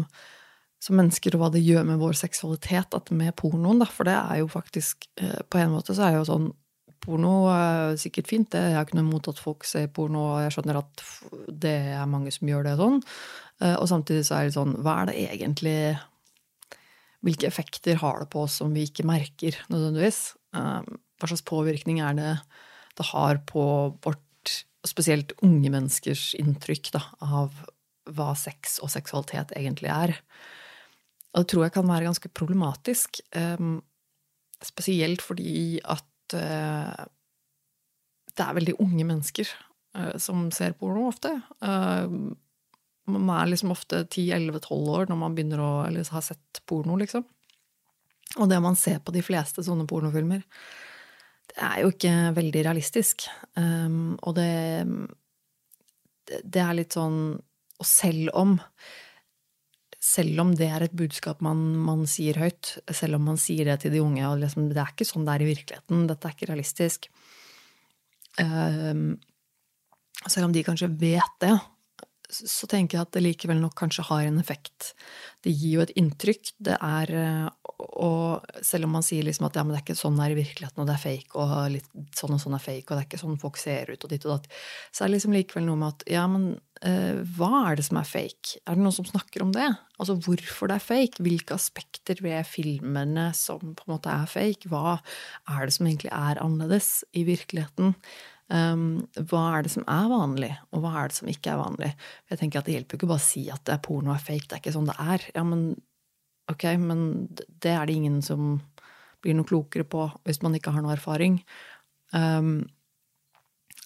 som 0.82 0.96
mennesker, 0.98 1.36
og 1.36 1.44
hva 1.44 1.50
det 1.54 1.62
gjør 1.62 1.84
med 1.86 2.00
vår 2.00 2.16
seksualitet, 2.18 2.96
at 2.96 3.12
med 3.14 3.36
pornoen, 3.38 3.78
da. 3.82 3.86
For 3.86 4.08
det 4.08 4.16
er 4.18 4.40
jo 4.42 4.50
faktisk 4.50 5.06
eh, 5.22 5.44
På 5.46 5.62
en 5.62 5.76
måte 5.76 5.94
så 5.94 6.08
er 6.08 6.18
jo 6.18 6.26
sånn 6.28 6.50
Porno 7.00 7.46
er 7.48 7.94
sikkert 7.96 8.28
fint. 8.28 8.52
Jeg 8.52 8.74
har 8.76 8.84
ikke 8.84 8.98
noe 8.98 9.06
imot 9.06 9.30
at 9.30 9.38
folk 9.40 9.64
ser 9.64 9.86
porno, 9.88 10.26
og 10.34 10.42
jeg 10.44 10.52
skjønner 10.52 10.82
at 10.82 11.04
det 11.48 11.76
er 11.96 12.10
mange 12.10 12.28
som 12.34 12.50
gjør 12.50 12.66
det 12.66 12.74
sånn. 12.76 12.98
Eh, 13.64 13.72
og 13.72 13.88
samtidig 13.88 14.26
så 14.28 14.36
er 14.36 14.48
det 14.48 14.56
sånn, 14.58 14.74
hva 14.84 14.98
er 15.00 15.08
det 15.08 15.14
egentlig 15.22 15.78
Hvilke 17.24 17.48
effekter 17.50 17.98
har 18.00 18.22
det 18.22 18.30
på 18.32 18.46
oss 18.46 18.58
som 18.62 18.72
vi 18.72 18.86
ikke 18.88 19.04
merker 19.08 19.58
nødvendigvis? 19.72 20.20
Eh, 20.56 20.80
hva 21.20 21.28
slags 21.28 21.44
påvirkning 21.48 22.00
er 22.04 22.16
det 22.16 22.32
det 22.98 23.06
har 23.12 23.40
på 23.48 23.64
vårt, 24.04 24.54
spesielt 24.88 25.34
unge 25.44 25.70
menneskers 25.72 26.32
inntrykk 26.40 26.90
da, 26.96 27.04
av 27.20 27.54
hva 28.10 28.32
sex 28.36 28.78
og 28.84 28.90
seksualitet 28.92 29.52
egentlig 29.56 29.92
er. 29.92 30.16
Og 31.30 31.44
det 31.44 31.50
tror 31.52 31.66
jeg 31.66 31.74
kan 31.76 31.88
være 31.88 32.08
ganske 32.08 32.32
problematisk. 32.34 33.20
Um, 33.36 33.78
spesielt 34.64 35.22
fordi 35.22 35.78
at 35.84 36.34
uh, 36.34 37.06
det 38.34 38.46
er 38.46 38.58
veldig 38.58 38.76
unge 38.82 39.06
mennesker 39.06 39.52
som 40.22 40.48
ser 40.54 40.76
porno 40.78 41.08
ofte. 41.08 41.32
Man 43.08 43.30
er 43.34 43.50
liksom 43.50 43.72
ofte 43.74 44.04
10-11-12 44.04 44.90
år 44.94 45.10
når 45.10 45.18
man 45.18 45.36
begynner 45.36 45.62
å 45.64 45.70
eller 45.86 46.06
har 46.12 46.24
sett 46.24 46.60
porno, 46.68 46.98
liksom. 47.00 47.24
Og 48.38 48.50
det 48.50 48.60
man 48.62 48.78
ser 48.78 49.00
på 49.02 49.14
de 49.14 49.22
fleste 49.26 49.64
sånne 49.66 49.88
pornofilmer, 49.90 50.44
det 51.50 51.62
er 51.66 51.80
jo 51.82 51.90
ikke 51.90 52.14
veldig 52.36 52.64
realistisk. 52.68 53.26
Um, 53.58 54.14
og 54.22 54.36
det, 54.36 54.50
det 56.44 56.62
er 56.62 56.76
litt 56.78 56.94
sånn 56.94 57.40
Og 57.80 57.88
selv 57.88 58.30
om 58.38 58.58
selv 60.00 60.40
om 60.40 60.52
det 60.56 60.68
er 60.72 60.86
et 60.86 60.94
budskap 60.96 61.42
man, 61.44 61.58
man, 61.76 62.06
sier 62.08 62.38
høyt, 62.40 62.78
selv 62.96 63.18
om 63.18 63.26
man 63.28 63.36
sier 63.40 63.68
det 63.68 63.82
til 63.82 63.92
de 63.92 64.00
unge 64.00 64.22
og 64.30 64.38
liksom, 64.40 64.70
Det 64.72 64.80
er 64.80 64.94
ikke 64.94 65.06
sånn 65.08 65.26
det 65.26 65.34
er 65.34 65.44
i 65.44 65.50
virkeligheten. 65.50 66.06
Dette 66.08 66.28
er 66.28 66.36
ikke 66.36 66.48
realistisk. 66.48 67.10
Um, 68.40 69.18
selv 70.24 70.48
om 70.48 70.54
de 70.56 70.64
kanskje 70.64 70.88
vet 71.02 71.36
det, 71.44 71.52
så 72.30 72.68
tenker 72.70 72.96
jeg 72.96 73.06
at 73.06 73.12
det 73.16 73.22
likevel 73.24 73.60
nok 73.60 73.74
kanskje 73.78 74.06
har 74.08 74.26
en 74.26 74.38
effekt. 74.40 74.92
Det 75.44 75.52
gir 75.52 75.78
jo 75.78 75.84
et 75.84 75.92
inntrykk. 75.98 76.52
Det 76.62 76.76
er 76.76 77.12
eh, 77.16 77.74
Og 78.00 78.46
selv 78.66 78.86
om 78.86 78.94
man 78.98 79.04
sier 79.04 79.24
liksom 79.26 79.48
at 79.48 79.56
ja, 79.56 79.64
men 79.64 79.74
det 79.74 79.80
er 79.80 79.84
ikke 79.86 79.98
sånn 79.98 80.18
det 80.18 80.26
er 80.26 80.34
i 80.34 80.40
virkeligheten, 80.40 80.82
og 80.82 80.88
det 80.88 80.96
er 80.96 81.04
fake, 81.04 81.30
og 81.34 81.54
litt, 81.74 81.92
sånn 82.16 82.34
og 82.36 82.42
sånn 82.42 82.56
er 82.56 82.64
fake, 82.64 82.86
og 82.86 82.92
det 82.92 83.02
er 83.02 83.08
ikke 83.08 83.22
sånn 83.22 83.38
folk 83.40 83.60
ser 83.60 83.92
ut, 83.92 84.04
og 84.04 84.12
ditt 84.12 84.26
og 84.28 84.34
datt, 84.34 84.50
så 84.92 85.04
er 85.04 85.10
det 85.10 85.16
liksom 85.16 85.36
likevel 85.36 85.66
noe 85.66 85.80
med 85.80 85.94
at 85.94 86.04
ja, 86.12 86.24
men 86.30 86.44
eh, 86.86 87.22
hva 87.38 87.64
er 87.70 87.80
det 87.80 87.86
som 87.88 88.00
er 88.00 88.08
fake? 88.08 88.60
Er 88.62 88.76
det 88.76 88.84
noen 88.84 88.96
som 88.98 89.08
snakker 89.08 89.46
om 89.46 89.54
det? 89.56 89.68
Altså 90.00 90.18
hvorfor 90.26 90.70
det 90.70 90.76
er 90.76 90.88
fake? 90.90 91.24
Hvilke 91.24 91.56
aspekter 91.56 92.20
ved 92.24 92.44
filmene 92.48 93.30
som 93.36 93.74
på 93.76 93.88
en 93.88 93.94
måte 93.96 94.12
er 94.12 94.28
fake? 94.30 94.70
Hva 94.70 94.98
er 95.00 95.64
det 95.64 95.76
som 95.76 95.88
egentlig 95.88 96.12
er 96.12 96.42
annerledes 96.44 97.00
i 97.16 97.24
virkeligheten? 97.28 97.96
Um, 98.50 99.04
hva 99.30 99.44
er 99.54 99.62
det 99.62 99.70
som 99.70 99.84
er 99.86 100.08
vanlig, 100.10 100.50
og 100.74 100.82
hva 100.82 100.90
er 100.98 101.10
det 101.10 101.16
som 101.20 101.28
ikke 101.30 101.52
er 101.52 101.60
vanlig? 101.60 101.90
Jeg 102.32 102.40
tenker 102.40 102.58
at 102.58 102.66
Det 102.66 102.74
hjelper 102.74 102.96
jo 102.96 102.98
ikke 102.98 103.10
bare 103.12 103.22
å 103.22 103.28
si 103.28 103.44
at 103.52 103.62
det 103.68 103.76
er 103.76 103.84
porno 103.84 104.10
er 104.10 104.24
fake, 104.24 104.48
det 104.48 104.56
er 104.56 104.62
ikke 104.64 104.74
sånn 104.74 104.90
det 104.90 104.96
er. 104.98 105.26
Ja, 105.36 105.44
men 105.46 105.62
ok, 106.50 106.66
men 106.82 107.04
det 107.38 107.76
er 107.76 107.86
det 107.86 107.94
ingen 107.94 108.18
som 108.26 108.56
blir 109.22 109.36
noe 109.38 109.46
klokere 109.46 109.86
på 109.86 110.08
hvis 110.26 110.42
man 110.42 110.56
ikke 110.58 110.74
har 110.74 110.82
noe 110.82 110.96
erfaring. 110.96 111.38
Um, 112.10 112.66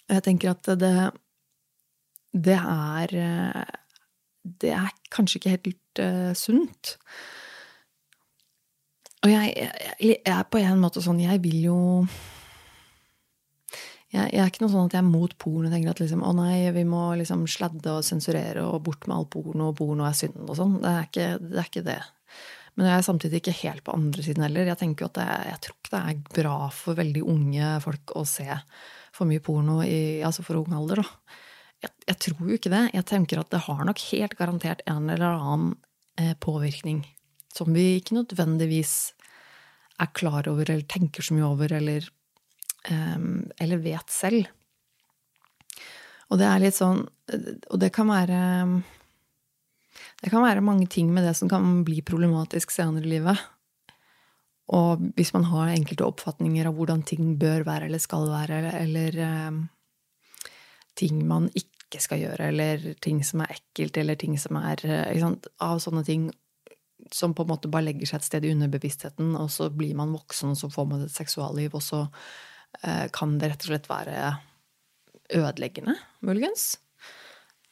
jeg 0.08 0.24
tenker 0.24 0.54
at 0.54 0.68
det, 0.80 0.96
det 2.32 2.56
er 2.56 3.12
Det 4.44 4.70
er 4.76 4.92
kanskje 5.12 5.38
ikke 5.40 5.52
helt 5.54 6.00
uh, 6.00 6.32
sunt. 6.36 6.96
Og 9.24 9.32
jeg, 9.32 9.52
jeg, 9.56 9.96
jeg 10.00 10.20
er 10.28 10.44
på 10.48 10.60
en 10.60 10.80
måte 10.80 11.00
sånn 11.04 11.20
Jeg 11.20 11.40
vil 11.44 11.60
jo 11.64 11.78
jeg, 14.14 14.30
jeg, 14.30 14.40
er 14.40 14.50
ikke 14.50 14.62
noe 14.62 14.72
sånn 14.72 14.88
at 14.88 14.94
jeg 14.94 15.02
er 15.02 15.08
mot 15.10 15.32
porno 15.42 15.68
og 15.68 15.72
tenker 15.74 15.90
at 15.90 16.00
liksom, 16.02 16.22
å 16.22 16.32
nei, 16.38 16.58
vi 16.76 16.84
må 16.86 17.02
liksom 17.18 17.46
sladde 17.50 17.96
og 17.96 18.06
sensurere 18.06 18.62
og 18.62 18.84
bort 18.86 19.08
med 19.10 19.16
all 19.16 19.26
porno, 19.30 19.72
og 19.72 19.78
porno 19.80 20.06
er 20.06 20.14
synd 20.18 20.44
og 20.44 20.58
sånn. 20.58 20.76
Det, 20.82 20.92
det, 21.42 21.56
er 21.58 21.66
ikke 21.66 21.86
det. 21.86 22.00
Men 22.74 22.90
jeg 22.90 22.96
er 22.98 23.06
samtidig 23.06 23.40
ikke 23.40 23.56
helt 23.64 23.84
på 23.86 23.94
andre 23.94 24.26
siden 24.26 24.46
heller. 24.46 24.70
Jeg 24.70 24.80
tenker 24.80 25.08
at 25.08 25.18
det, 25.18 25.26
jeg 25.50 25.62
tror 25.66 25.78
ikke 25.78 25.94
det 25.94 26.02
er 26.12 26.22
bra 26.38 26.58
for 26.74 27.00
veldig 27.00 27.24
unge 27.34 27.72
folk 27.82 28.14
å 28.14 28.24
se 28.28 28.48
for 29.14 29.30
mye 29.30 29.42
porno 29.42 29.80
i, 29.86 29.98
altså 30.26 30.46
for 30.46 30.62
ung 30.62 30.74
alder. 30.78 31.02
Da. 31.02 31.40
Jeg, 31.86 31.94
jeg, 32.08 32.20
tror 32.28 32.46
jo 32.46 32.58
ikke 32.58 32.74
det. 32.74 32.84
Jeg 32.94 33.08
tenker 33.10 33.42
at 33.42 33.50
det 33.54 33.64
har 33.66 33.84
nok 33.90 34.06
helt 34.12 34.38
garantert 34.38 34.86
en 34.90 35.10
eller 35.10 35.26
annen 35.34 35.74
eh, 36.22 36.34
påvirkning 36.38 37.02
som 37.54 37.70
vi 37.74 37.96
ikke 37.98 38.16
nødvendigvis 38.18 38.94
er 40.02 40.10
klar 40.14 40.48
over 40.50 40.66
eller 40.66 40.86
tenker 40.90 41.22
så 41.22 41.36
mye 41.36 41.46
over 41.46 41.74
eller 41.76 42.08
eller 42.84 43.80
vet 43.80 44.10
selv. 44.12 44.50
Og 46.32 46.40
det 46.40 46.48
er 46.48 46.62
litt 46.62 46.76
sånn 46.76 47.04
Og 47.04 47.80
det 47.80 47.90
kan 47.94 48.10
være 48.10 48.38
Det 50.22 50.30
kan 50.32 50.44
være 50.44 50.64
mange 50.64 50.88
ting 50.90 51.12
med 51.14 51.26
det 51.26 51.34
som 51.38 51.50
kan 51.50 51.82
bli 51.86 52.00
problematisk 52.06 52.72
senere 52.72 53.04
i 53.04 53.12
livet. 53.16 53.40
Og 54.72 55.02
hvis 55.18 55.34
man 55.34 55.44
har 55.50 55.74
enkelte 55.74 56.06
oppfatninger 56.06 56.64
av 56.70 56.78
hvordan 56.78 57.02
ting 57.04 57.34
bør 57.40 57.66
være 57.66 57.90
eller 57.90 58.00
skal 58.00 58.30
være, 58.30 58.62
eller, 58.78 59.18
um, 59.50 59.58
ting 60.96 61.18
man 61.28 61.50
ikke 61.52 62.00
skal 62.00 62.22
gjøre, 62.22 62.48
eller 62.48 62.86
ting 63.04 63.20
som 63.28 63.42
er 63.44 63.52
ekkelt, 63.58 64.00
eller 64.00 64.16
ting 64.16 64.38
som 64.40 64.56
er 64.62 64.80
sant, 65.20 65.50
Av 65.60 65.82
sånne 65.84 66.06
ting 66.08 66.30
som 67.12 67.36
på 67.36 67.44
en 67.44 67.52
måte 67.52 67.68
bare 67.68 67.90
legger 67.90 68.08
seg 68.08 68.22
et 68.22 68.30
sted 68.30 68.48
i 68.48 68.54
underbevisstheten, 68.56 69.36
og 69.36 69.52
så 69.52 69.68
blir 69.68 69.92
man 70.00 70.16
voksen, 70.16 70.56
og 70.56 70.56
så 70.56 70.72
får 70.72 70.88
man 70.88 71.04
et 71.04 71.12
seksualliv, 71.12 71.76
og 71.76 71.84
så 71.84 72.06
Eh, 72.06 72.53
kan 73.14 73.36
det 73.40 73.52
rett 73.52 73.64
og 73.64 73.70
slett 73.70 73.86
være 73.90 74.32
ødeleggende, 75.34 75.94
muligens. 76.26 76.74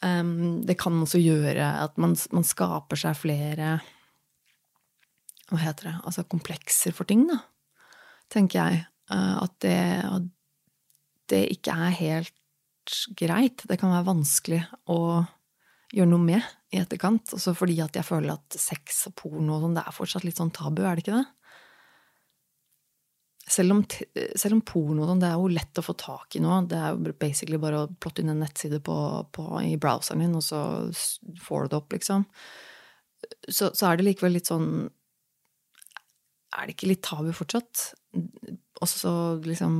Det 0.03 0.77
kan 0.81 0.97
også 1.05 1.21
gjøre 1.23 1.67
at 1.83 1.99
man, 2.01 2.17
man 2.35 2.47
skaper 2.47 2.99
seg 2.99 3.19
flere 3.21 3.77
Hva 5.53 5.61
heter 5.62 5.91
det? 5.91 5.97
Altså 6.09 6.25
komplekser 6.27 6.97
for 6.97 7.07
ting, 7.07 7.27
da. 7.29 7.38
Tenker 8.33 8.62
jeg. 8.62 8.87
Eh, 9.12 9.37
at 9.43 9.59
det, 9.65 9.79
at 10.07 10.31
det 11.33 11.43
ikke 11.57 11.77
er 11.77 11.99
helt 11.99 12.97
greit. 13.19 13.65
Det 13.69 13.79
kan 13.81 13.93
være 13.95 14.09
vanskelig 14.11 14.62
å 14.91 14.99
gjøre 15.93 16.11
noe 16.11 16.25
med 16.25 16.49
i 16.73 16.81
etterkant. 16.81 17.35
Også 17.37 17.55
fordi 17.57 17.79
at 17.85 17.97
jeg 17.99 18.09
føler 18.09 18.35
at 18.35 18.59
sex 18.59 19.05
og 19.11 19.17
porno 19.21 19.57
og 19.57 19.67
sånn, 19.67 19.79
det 19.79 19.85
er 19.87 19.97
fortsatt 19.97 20.27
litt 20.27 20.41
sånn 20.41 20.55
tabu, 20.55 20.85
er 20.85 20.97
det 20.97 21.05
ikke 21.05 21.21
det? 21.21 21.27
Selv 23.43 23.75
om, 23.75 23.81
selv 24.39 24.55
om 24.55 24.61
porno 24.63 25.07
det 25.19 25.27
er 25.27 25.35
jo 25.35 25.51
lett 25.51 25.79
å 25.81 25.85
få 25.85 25.95
tak 25.99 26.37
i 26.39 26.43
nå. 26.43 26.61
Det 26.71 26.79
er 26.79 26.95
jo 26.95 27.15
basically 27.19 27.59
bare 27.61 27.83
å 27.83 27.91
plotte 27.91 28.23
inn 28.23 28.31
en 28.33 28.43
nettside 28.43 28.79
på, 28.87 28.97
på, 29.35 29.47
i 29.67 29.75
browseren 29.83 30.23
din, 30.23 30.37
og 30.39 30.45
så 30.47 30.61
får 31.43 31.67
du 31.67 31.73
det 31.73 31.81
opp, 31.81 31.97
liksom. 31.97 32.27
Så, 33.49 33.71
så, 33.71 33.89
er 33.89 33.99
det 33.99 34.07
likevel 34.07 34.35
litt 34.35 34.49
sånn 34.51 34.89
Er 36.59 36.67
det 36.67 36.75
ikke 36.75 36.89
litt 36.91 37.05
tabu 37.07 37.31
fortsatt? 37.35 37.85
Og 38.83 38.89
så 38.91 39.13
liksom 39.47 39.77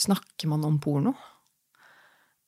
Snakker 0.00 0.48
man 0.48 0.62
om 0.64 0.78
porno? 0.80 1.12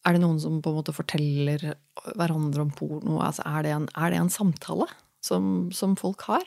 Er 0.06 0.14
det 0.14 0.22
noen 0.22 0.38
som 0.40 0.60
på 0.62 0.70
en 0.70 0.78
måte 0.78 0.94
forteller 0.94 1.74
hverandre 2.16 2.64
om 2.64 2.70
porno? 2.74 3.18
Altså, 3.20 3.44
er, 3.44 3.66
det 3.66 3.74
en, 3.74 3.88
er 3.92 4.14
det 4.14 4.20
en 4.22 4.32
samtale 4.32 4.86
som, 5.22 5.68
som 5.74 5.98
folk 6.00 6.24
har? 6.30 6.46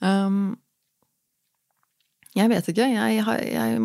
Um, 0.00 0.56
jeg 2.36 2.50
vet 2.52 2.68
ikke. 2.70 2.86
Jeg, 2.92 3.22
jeg, 3.50 3.78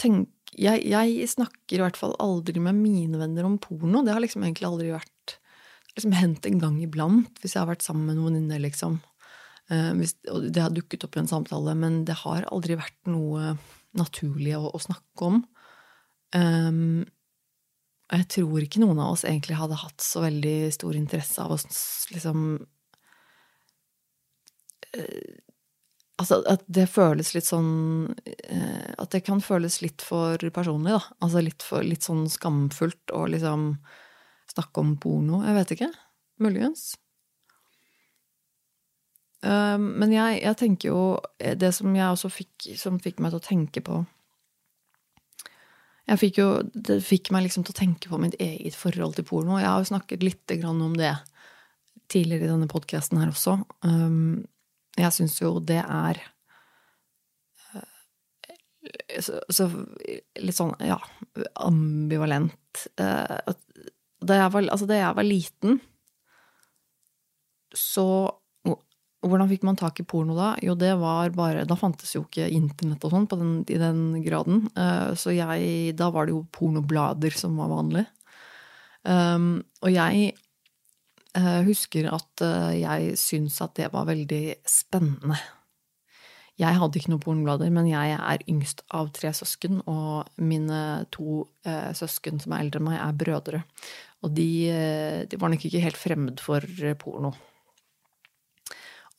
tenk, 0.00 0.30
jeg, 0.58 0.82
jeg, 0.88 1.28
snakker 1.30 1.78
i 1.78 1.84
hvert 1.84 1.98
fall 1.98 2.16
aldri 2.22 2.62
med 2.62 2.78
mine 2.78 3.20
venner 3.20 3.46
om 3.46 3.58
porno. 3.62 4.02
Det 4.06 4.14
har 4.14 4.24
liksom 4.24 4.46
egentlig 4.46 4.68
aldri 4.68 4.90
vært 4.94 5.36
liksom 5.94 6.14
hendt 6.14 6.46
en 6.46 6.60
gang 6.62 6.78
iblant 6.82 7.40
hvis 7.42 7.56
jeg 7.56 7.62
har 7.62 7.70
vært 7.70 7.86
sammen 7.86 8.06
med 8.08 8.18
noen 8.18 8.38
venninner, 8.38 8.62
liksom. 8.62 8.98
Uh, 9.68 9.92
hvis, 9.98 10.16
og 10.32 10.48
det 10.54 10.62
har 10.64 10.72
dukket 10.72 11.04
opp 11.04 11.18
i 11.18 11.22
en 11.22 11.30
samtale, 11.30 11.74
men 11.78 12.02
det 12.08 12.16
har 12.22 12.46
aldri 12.48 12.78
vært 12.78 12.98
noe 13.10 13.54
naturlig 13.98 14.54
å, 14.56 14.70
å 14.72 14.80
snakke 14.80 15.28
om. 15.28 15.42
Um, 16.34 17.04
jeg 18.08 18.24
tror 18.32 18.64
ikke 18.64 18.80
noen 18.80 19.00
av 19.04 19.12
oss 19.12 19.26
egentlig 19.28 19.58
hadde 19.58 19.76
hatt 19.76 20.00
så 20.00 20.22
veldig 20.24 20.72
stor 20.72 20.96
interesse 20.96 21.44
av 21.44 21.52
å 21.52 21.58
liksom 22.14 22.44
Altså 26.18 26.40
at 26.50 26.64
det 26.66 26.88
føles 26.90 27.30
litt 27.36 27.46
sånn 27.46 28.08
eh, 28.26 28.90
At 28.98 29.12
det 29.14 29.22
kan 29.28 29.38
føles 29.44 29.78
litt 29.84 30.02
for 30.02 30.40
personlig, 30.54 30.96
da. 30.96 31.02
Altså 31.22 31.42
litt, 31.44 31.62
for, 31.62 31.86
litt 31.86 32.06
sånn 32.06 32.26
skamfullt 32.30 33.14
å 33.14 33.24
liksom 33.30 33.70
snakke 34.50 34.82
om 34.82 34.96
porno. 34.98 35.44
Jeg 35.46 35.58
vet 35.60 35.74
ikke. 35.76 35.92
Muligens. 36.42 36.90
Um, 39.38 39.92
men 40.00 40.10
jeg, 40.10 40.40
jeg, 40.42 40.58
tenker 40.58 40.88
jo 40.90 41.02
Det 41.38 41.68
som 41.70 41.92
jeg 41.94 42.10
også 42.10 42.30
fikk, 42.32 42.64
som 42.74 42.96
fikk 42.98 43.20
meg 43.22 43.30
til 43.30 43.38
å 43.38 43.44
tenke 43.44 43.82
på 43.86 44.00
jeg 46.08 46.18
fikk 46.18 46.40
jo, 46.40 46.48
Det 46.72 46.96
fikk 47.04 47.30
meg 47.34 47.44
liksom 47.44 47.62
til 47.66 47.76
å 47.76 47.78
tenke 47.78 48.10
på 48.10 48.18
mitt 48.18 48.34
eget 48.40 48.74
forhold 48.74 49.18
til 49.18 49.26
porno. 49.28 49.58
Jeg 49.60 49.68
har 49.68 49.82
jo 49.82 49.90
snakket 49.90 50.24
litt 50.24 50.54
om 50.64 50.96
det 50.96 51.12
tidligere 52.08 52.48
i 52.48 52.52
denne 52.54 52.70
podkasten 52.70 53.20
her 53.20 53.28
også. 53.28 53.58
Um, 53.84 54.46
jeg 54.98 55.14
syns 55.14 55.38
jo 55.40 55.56
det 55.64 55.80
er 55.82 56.20
eh, 57.74 59.20
så, 59.22 59.38
så, 59.52 59.68
litt 60.40 60.58
sånn, 60.58 60.74
ja, 60.84 60.98
ambivalent. 61.64 62.86
Uh, 63.00 63.54
da 64.18 64.42
jeg 64.42 64.52
var, 64.54 64.68
altså 64.74 64.88
da 64.90 64.98
jeg 64.98 65.18
var 65.18 65.26
liten, 65.26 65.78
så 67.76 68.08
hvordan 69.26 69.48
fikk 69.50 69.64
man 69.66 69.78
tak 69.78 69.98
i 69.98 70.06
porno 70.06 70.36
da? 70.36 70.52
Jo, 70.62 70.76
det 70.78 70.92
var 71.00 71.32
bare 71.34 71.64
Da 71.66 71.74
fantes 71.78 72.12
jo 72.14 72.22
ikke 72.22 72.46
internett 72.54 73.02
og 73.02 73.10
sånn 73.10 73.64
i 73.66 73.78
den 73.80 74.20
graden. 74.22 74.68
Uh, 74.78 75.10
så 75.18 75.34
jeg 75.34 75.96
Da 75.98 76.10
var 76.14 76.26
det 76.26 76.36
jo 76.36 76.44
pornoblader 76.54 77.34
som 77.34 77.58
var 77.58 77.72
vanlig. 77.72 78.04
Um, 79.02 79.64
og 79.82 79.90
jeg 79.90 80.36
husker 81.66 82.08
at 82.12 82.42
uh, 82.44 82.72
jeg 82.74 83.14
syntes 83.20 83.60
at 83.64 83.76
det 83.78 83.90
var 83.92 84.08
veldig 84.08 84.58
spennende. 84.68 85.38
Jeg 86.58 86.74
hadde 86.74 86.98
ikke 86.98 87.12
noen 87.12 87.22
pornoblader, 87.22 87.70
men 87.70 87.86
jeg 87.86 88.16
er 88.16 88.42
yngst 88.50 88.82
av 88.90 89.12
tre 89.14 89.30
søsken, 89.36 89.78
og 89.86 90.26
mine 90.42 91.04
to 91.14 91.44
søsken 91.94 92.40
som 92.42 92.56
er 92.56 92.64
eldre 92.64 92.80
enn 92.80 92.88
meg, 92.88 92.96
er 92.98 93.20
brødre. 93.20 93.60
Og 94.26 94.32
de, 94.34 94.48
de 95.30 95.38
var 95.38 95.52
nok 95.52 95.68
ikke 95.68 95.84
helt 95.84 96.00
fremmed 96.00 96.42
for 96.42 96.66
porno. 96.98 97.30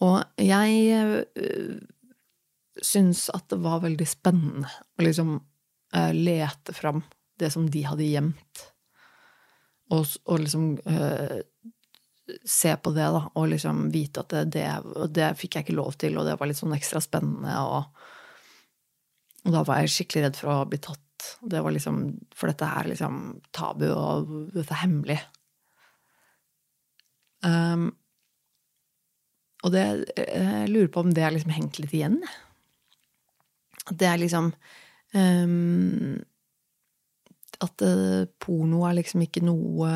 Og 0.04 0.18
jeg 0.36 1.24
syns 2.84 3.30
at 3.32 3.48
det 3.56 3.62
var 3.64 3.86
veldig 3.88 4.10
spennende 4.12 4.68
å 5.00 5.08
liksom 5.08 5.38
lete 6.20 6.76
fram 6.76 7.06
det 7.40 7.54
som 7.56 7.72
de 7.72 7.86
hadde 7.88 8.08
gjemt, 8.08 8.66
og, 9.90 10.06
og 10.30 10.44
liksom 10.44 10.66
øh, 10.86 11.40
se 12.46 12.76
på 12.78 12.94
det, 12.96 13.08
da, 13.16 13.24
og 13.36 13.50
liksom 13.52 13.88
vite 13.94 14.24
at 14.24 14.34
det, 14.34 14.44
det, 14.56 14.66
det, 15.16 15.34
fikk 15.40 15.58
jeg 15.58 15.68
ikke 15.68 15.78
lov 15.80 15.98
til, 16.02 16.18
og 16.20 16.28
det 16.28 16.38
var 16.40 16.50
litt 16.50 16.60
sånn 16.60 16.76
ekstra 16.78 17.02
spennende, 17.04 17.56
og, 17.62 18.08
og 19.48 19.56
da 19.56 19.64
var 19.68 19.82
jeg 19.82 19.94
skikkelig 19.96 20.26
redd 20.28 20.40
for 20.42 20.54
å 20.54 20.68
bli 20.70 20.82
tatt. 20.84 21.06
Det 21.42 21.60
var 21.64 21.74
liksom, 21.76 22.04
For 22.36 22.52
dette 22.52 22.68
er 22.80 22.88
liksom 22.94 23.16
tabu, 23.56 23.90
og 23.92 24.30
dette 24.54 24.72
er 24.72 24.84
hemmelig. 24.86 25.20
Um, 27.44 27.90
og 29.64 29.74
det, 29.76 29.84
jeg 30.16 30.72
lurer 30.72 30.90
på 30.92 31.04
om 31.04 31.12
det 31.16 31.24
har 31.26 31.36
liksom 31.36 31.54
hengt 31.56 31.80
litt 31.82 31.96
igjen. 31.96 32.20
At 33.90 33.96
det 34.00 34.08
er 34.08 34.20
liksom 34.22 34.52
um, 35.16 36.20
At 37.64 37.84
uh, 37.84 38.28
porno 38.40 38.86
er 38.88 39.00
liksom 39.00 39.24
ikke 39.26 39.44
noe 39.44 39.90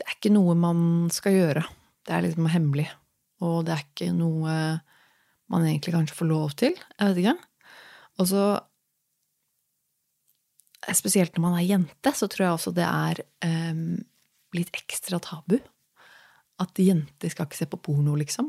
Det 0.00 0.06
er 0.06 0.16
ikke 0.16 0.32
noe 0.32 0.56
man 0.56 0.80
skal 1.12 1.36
gjøre. 1.36 1.66
Det 2.08 2.14
er 2.16 2.24
liksom 2.24 2.48
hemmelig. 2.48 2.88
Og 3.44 3.66
det 3.66 3.74
er 3.74 3.84
ikke 3.84 4.08
noe 4.16 4.54
man 5.50 5.66
egentlig 5.66 5.92
kanskje 5.92 6.16
får 6.16 6.30
lov 6.30 6.54
til. 6.56 6.72
Jeg 6.96 7.10
vet 7.10 7.22
ikke. 7.22 7.36
Og 8.20 8.32
så 8.32 8.44
Spesielt 10.96 11.34
når 11.36 11.42
man 11.44 11.54
er 11.58 11.66
jente, 11.68 12.10
så 12.16 12.24
tror 12.24 12.46
jeg 12.46 12.56
også 12.56 12.70
det 12.72 12.86
er 12.86 13.18
um, 13.44 13.98
litt 14.56 14.70
ekstra 14.72 15.18
tabu 15.20 15.58
at 16.60 16.80
jenter 16.80 17.28
skal 17.28 17.44
ikke 17.44 17.58
se 17.58 17.68
på 17.68 17.78
porno, 17.84 18.14
liksom. 18.16 18.48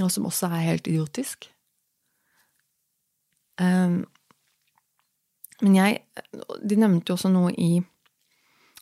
Noe 0.00 0.10
som 0.10 0.26
også 0.26 0.50
er 0.50 0.64
helt 0.66 0.90
idiotisk. 0.90 1.46
Um, 3.62 4.02
men 5.60 5.76
jeg 5.76 6.02
De 6.64 6.76
nevnte 6.80 7.12
jo 7.12 7.18
også 7.18 7.30
noe 7.30 7.54
i 7.54 7.82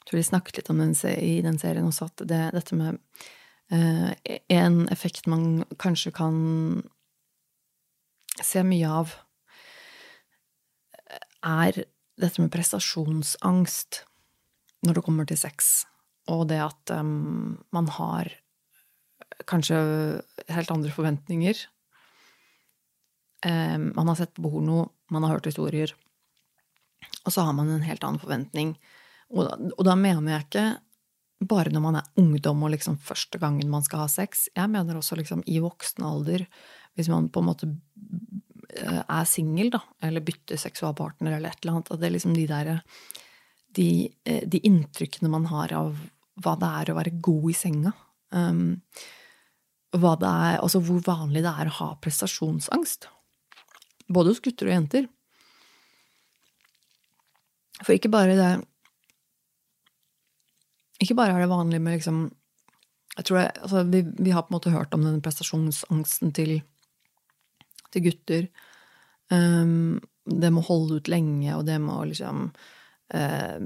tror 0.09 0.21
de 0.21 0.25
snakket 0.27 0.61
litt 0.61 0.71
om 0.73 0.81
den, 0.81 0.94
i 1.21 1.40
den 1.44 1.59
serien 1.61 1.88
også, 1.88 2.09
at 2.09 2.25
det, 2.31 2.40
dette 2.57 2.79
med 2.79 2.99
uh, 3.73 4.11
En 4.49 4.87
effekt 4.88 5.29
man 5.29 5.64
kanskje 5.79 6.14
kan 6.16 6.38
se 8.38 8.62
mye 8.62 8.88
av, 8.88 9.12
er 11.44 11.85
dette 12.18 12.42
med 12.42 12.53
prestasjonsangst 12.55 14.03
når 14.87 14.99
det 14.99 15.03
kommer 15.07 15.27
til 15.27 15.38
sex 15.40 15.88
og 16.29 16.49
det 16.51 16.61
at 16.61 16.92
um, 16.92 17.57
man 17.75 17.88
har 17.97 18.31
kanskje 19.49 19.79
helt 20.53 20.73
andre 20.73 20.92
forventninger. 20.92 21.61
Um, 23.47 23.90
man 23.97 24.11
har 24.11 24.18
sett 24.18 24.35
på 24.37 24.44
porno, 24.44 24.88
man 25.12 25.25
har 25.25 25.38
hørt 25.38 25.49
historier, 25.49 25.94
og 27.25 27.33
så 27.33 27.47
har 27.47 27.57
man 27.57 27.71
en 27.73 27.87
helt 27.87 28.05
annen 28.05 28.21
forventning. 28.21 28.77
Og 29.35 29.45
da, 29.45 29.57
og 29.77 29.85
da 29.87 29.97
mener 29.99 30.35
jeg 30.35 30.47
ikke 30.47 30.67
bare 31.49 31.71
når 31.71 31.83
man 31.85 31.99
er 32.01 32.09
ungdom 32.19 32.64
og 32.67 32.73
liksom 32.75 32.99
første 33.03 33.38
gangen 33.38 33.71
man 33.71 33.85
skal 33.87 34.05
ha 34.05 34.09
sex. 34.11 34.49
Jeg 34.57 34.71
mener 34.73 34.99
også 34.99 35.19
liksom 35.19 35.45
i 35.47 35.61
voksen 35.62 36.07
alder, 36.07 36.47
hvis 36.99 37.11
man 37.12 37.29
på 37.31 37.43
en 37.43 37.49
måte 37.51 37.69
eh, 38.75 39.03
er 39.05 39.29
singel, 39.29 39.71
da, 39.75 39.83
eller 40.03 40.25
bytter 40.27 40.59
seksualpartner 40.59 41.37
eller 41.37 41.53
et 41.53 41.62
eller 41.62 41.77
annet. 41.77 41.93
At 41.93 42.03
det 42.03 42.09
er 42.09 42.17
liksom 42.17 42.35
de 42.35 42.47
der 42.51 42.73
de, 43.79 43.88
eh, 44.25 44.43
de 44.49 44.62
inntrykkene 44.67 45.31
man 45.31 45.47
har 45.53 45.75
av 45.77 46.01
hva 46.43 46.57
det 46.59 46.73
er 46.81 46.91
å 46.91 46.99
være 46.99 47.19
god 47.23 47.47
i 47.51 47.57
senga. 47.57 47.93
Um, 48.35 48.81
hva 49.97 50.14
det 50.21 50.29
er, 50.29 50.59
altså 50.61 50.83
hvor 50.85 51.01
vanlig 51.07 51.43
det 51.47 51.53
er 51.53 51.71
å 51.71 51.77
ha 51.79 51.88
prestasjonsangst. 52.03 53.09
Både 54.09 54.35
hos 54.35 54.43
gutter 54.45 54.69
og 54.69 54.75
jenter. 54.75 55.09
For 57.85 57.95
ikke 57.95 58.11
bare 58.12 58.37
det 58.38 58.51
Ikke 61.03 61.17
bare 61.19 61.37
er 61.37 61.45
det 61.45 61.51
vanlig 61.53 61.81
med 61.83 61.99
liksom 61.99 62.27
jeg 63.19 63.27
tror 63.27 63.41
det, 63.41 63.47
altså 63.67 63.83
vi, 63.91 64.03
vi, 64.23 64.31
har 64.31 64.45
på 64.47 64.53
en 64.53 64.57
måte 64.59 64.73
hørt 64.73 64.95
om 64.95 65.03
denne 65.03 65.23
prestasjonsangsten 65.25 66.31
til, 66.37 66.61
til 67.91 68.05
gutter. 68.05 68.47
Um, 69.35 69.99
det 70.29 70.53
må 70.55 70.63
holde 70.63 71.01
ut 71.01 71.11
lenge, 71.11 71.51
og 71.57 71.65
det 71.67 71.81
må 71.83 71.97
liksom 72.07 72.45
uh, 73.15 73.59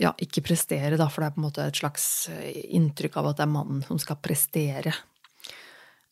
ja, 0.00 0.14
ikke 0.24 0.44
prestere, 0.46 0.96
da, 0.96 1.10
for 1.12 1.20
det 1.20 1.28
er 1.28 1.36
på 1.36 1.42
en 1.42 1.48
måte 1.50 1.68
et 1.68 1.82
slags 1.82 2.06
inntrykk 2.64 3.20
av 3.20 3.30
at 3.30 3.42
det 3.42 3.44
er 3.44 3.54
mannen 3.58 3.84
som 3.84 4.00
skal 4.00 4.22
prestere. 4.24 4.96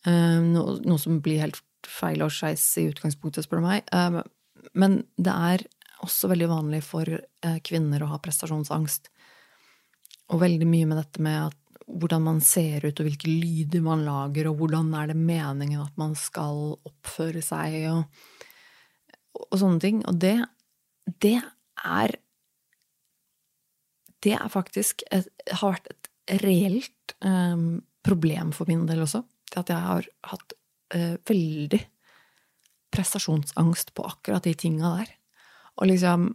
Um, 0.05 0.53
noe, 0.53 0.77
noe 0.85 1.01
som 1.01 1.17
blir 1.23 1.41
helt 1.47 1.63
feil 1.89 2.21
og 2.21 2.31
skeis 2.35 2.67
i 2.77 2.91
utgangspunktet, 2.91 3.47
spør 3.47 3.63
du 3.63 3.69
meg. 3.71 3.89
Um, 3.89 4.21
men 4.77 5.01
det 5.17 5.33
er 5.33 5.65
også 6.05 6.29
veldig 6.29 6.51
vanlig 6.51 6.83
for 6.85 7.07
kvinner 7.63 8.03
å 8.03 8.09
ha 8.11 8.21
prestasjonsangst. 8.21 9.09
Og 10.33 10.41
veldig 10.41 10.67
mye 10.69 10.89
med 10.89 10.99
dette 11.01 11.21
med 11.23 11.39
at, 11.49 11.59
hvordan 11.83 12.23
man 12.25 12.39
ser 12.41 12.85
ut, 12.87 12.97
og 12.97 13.05
hvilke 13.05 13.29
lyder 13.29 13.83
man 13.85 14.05
lager, 14.07 14.47
og 14.49 14.61
hvordan 14.61 14.93
er 14.97 15.11
det 15.11 15.19
meningen 15.19 15.83
at 15.83 15.97
man 15.99 16.15
skal 16.17 16.77
oppføre 16.87 17.43
seg, 17.45 17.75
og, 17.91 19.43
og 19.51 19.57
sånne 19.61 19.83
ting. 19.83 20.01
Og 20.09 20.17
det, 20.23 20.37
det 21.21 21.37
er 21.83 22.15
det 24.23 24.35
er 24.37 24.51
faktisk 24.51 25.03
et, 25.11 25.27
har 25.51 25.75
vært 25.75 25.89
et 25.91 26.43
reelt 26.43 27.15
um, 27.25 27.81
problem 28.05 28.53
for 28.55 28.69
min 28.69 28.85
del 28.87 29.03
også. 29.03 29.23
Det 29.51 29.65
at 29.65 29.73
jeg 29.73 29.87
har 29.87 30.07
hatt 30.31 30.55
uh, 30.95 31.15
veldig 31.27 31.81
prestasjonsangst 32.93 33.93
på 33.97 34.05
akkurat 34.07 34.45
de 34.45 34.53
tinga 34.57 34.93
der. 34.99 35.11
Og 35.81 35.89
liksom 35.89 36.29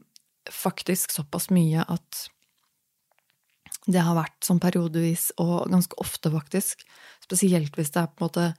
faktisk 0.53 1.13
såpass 1.15 1.49
mye 1.55 1.85
at 1.85 2.27
det 3.89 4.03
har 4.05 4.19
vært 4.19 4.45
sånn 4.45 4.61
periodevis, 4.61 5.31
og 5.41 5.71
ganske 5.73 5.97
ofte, 6.03 6.33
faktisk, 6.33 6.85
spesielt 7.25 7.77
hvis 7.79 7.95
det 7.95 8.03
er 8.03 8.11
på 8.13 8.21
en 8.21 8.29
måte 8.29 8.51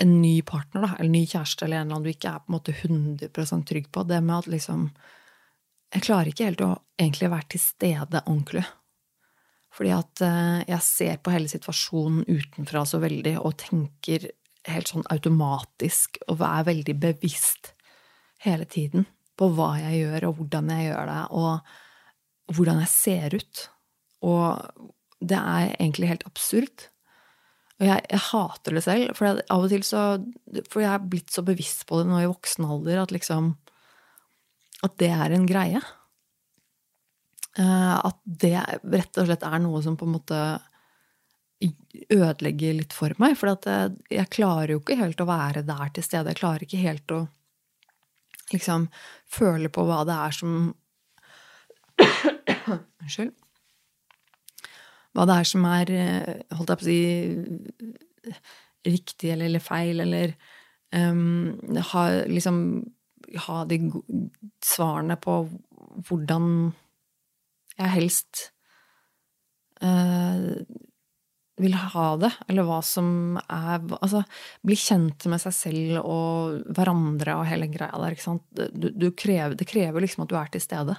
en 0.00 0.14
ny 0.22 0.40
partner, 0.48 0.86
da, 0.86 0.94
eller 0.96 1.12
ny 1.12 1.26
kjæreste, 1.28 1.66
eller 1.66 1.82
en 1.82 1.90
eller 1.90 1.98
annen 1.98 2.06
du 2.06 2.14
ikke 2.14 2.32
er 2.32 2.40
på 2.40 2.48
en 2.48 2.56
måte 2.56 2.72
100 2.72 3.68
trygg 3.68 3.90
på, 3.92 4.06
det 4.08 4.22
med 4.24 4.38
at 4.38 4.50
liksom 4.54 4.88
jeg 5.94 6.02
klarer 6.02 6.30
ikke 6.30 6.48
helt 6.48 6.64
å 6.64 6.72
egentlig 6.98 7.30
være 7.30 7.48
til 7.54 7.62
stede 7.62 8.22
ordentlig. 8.24 8.64
Fordi 9.76 9.92
at 9.94 10.22
eh, 10.24 10.64
jeg 10.72 10.84
ser 10.84 11.20
på 11.20 11.32
hele 11.34 11.50
situasjonen 11.52 12.24
utenfra 12.26 12.82
så 12.88 13.00
veldig 13.02 13.36
og 13.42 13.58
tenker 13.60 14.30
helt 14.66 14.90
sånn 14.90 15.06
automatisk 15.12 16.18
og 16.26 16.42
er 16.42 16.66
veldig 16.66 16.96
bevisst 17.00 17.72
hele 18.42 18.66
tiden 18.68 19.06
på 19.36 19.50
hva 19.52 19.74
jeg 19.78 20.00
gjør, 20.00 20.30
og 20.30 20.40
hvordan 20.40 20.72
jeg 20.72 20.88
gjør 20.88 21.10
det, 21.12 21.22
og 21.36 22.56
hvordan 22.56 22.80
jeg 22.82 22.92
ser 22.92 23.36
ut. 23.36 23.64
Og 24.24 24.92
det 25.20 25.36
er 25.36 25.74
egentlig 25.76 26.10
helt 26.10 26.26
absurd 26.28 26.86
Og 27.80 27.86
jeg, 27.88 28.02
jeg 28.10 28.22
hater 28.30 28.76
det 28.76 28.82
selv, 28.84 29.12
for 29.16 29.28
jeg, 29.28 29.44
av 29.52 29.64
og 29.64 29.72
til 29.72 29.84
så 29.84 30.02
For 30.70 30.84
jeg 30.84 30.92
er 30.92 31.08
blitt 31.12 31.32
så 31.32 31.44
bevisst 31.44 31.86
på 31.88 32.00
det 32.00 32.08
nå 32.10 32.20
i 32.22 32.30
voksen 32.30 32.68
alder 32.68 33.02
at 33.04 33.14
liksom 33.14 33.54
At 34.86 34.96
det 35.00 35.08
er 35.12 35.32
en 35.32 35.46
greie. 35.48 35.80
Eh, 37.56 37.94
at 37.96 38.18
det 38.24 38.58
rett 38.84 39.20
og 39.20 39.28
slett 39.28 39.46
er 39.48 39.62
noe 39.64 39.80
som 39.84 39.96
på 39.96 40.04
en 40.04 40.16
måte 40.18 40.40
ødelegger 42.12 42.76
litt 42.76 42.92
for 42.92 43.14
meg. 43.22 43.36
For 43.40 43.48
jeg, 43.48 43.94
jeg, 44.12 44.28
klarer 44.32 44.74
jo 44.74 44.82
ikke 44.82 44.98
helt 45.00 45.22
å 45.22 45.28
være 45.28 45.64
der 45.66 45.94
til 45.96 46.04
stede. 46.04 46.34
Jeg 46.34 46.40
klarer 46.42 46.66
ikke 46.66 46.82
helt 46.82 47.16
å 47.16 47.22
liksom 48.52 48.88
føle 49.32 49.72
på 49.72 49.86
hva 49.88 50.02
det 50.06 50.18
er 50.26 50.36
som 50.36 50.52
Unnskyld. 53.00 53.32
Hva 55.16 55.24
det 55.28 55.38
er 55.40 55.48
som 55.48 55.64
er, 55.70 55.90
eh, 55.96 56.56
holdt 56.58 56.72
jeg 56.72 56.80
på 56.80 56.84
å 56.84 56.90
si, 56.90 58.34
riktig 58.86 59.32
eller, 59.32 59.48
eller 59.48 59.64
feil, 59.64 60.02
eller 60.04 60.34
um, 60.92 61.54
ha, 61.92 62.02
liksom 62.28 62.58
ha 63.46 63.62
de 63.68 63.78
svarene 64.64 65.16
på 65.18 65.38
hvordan 66.06 66.50
jeg 67.76 67.92
helst 67.92 68.42
uh, 69.82 70.52
vil 71.56 71.74
ha 71.80 72.06
det, 72.20 72.30
eller 72.50 72.68
hva 72.68 72.82
som 72.84 73.38
er 73.40 73.80
Altså, 73.96 74.22
bli 74.64 74.76
kjent 74.76 75.26
med 75.32 75.40
seg 75.40 75.54
selv 75.56 76.00
og 76.02 76.72
hverandre 76.76 77.38
og 77.40 77.48
hele 77.48 77.68
greia 77.72 77.96
der, 78.02 78.16
ikke 78.16 78.26
sant. 78.26 78.44
Du, 78.52 78.90
du 78.92 79.10
krever, 79.16 79.56
det 79.56 79.68
krever 79.68 80.04
liksom 80.04 80.26
at 80.26 80.32
du 80.32 80.36
er 80.38 80.52
til 80.52 80.64
stede. 80.64 80.96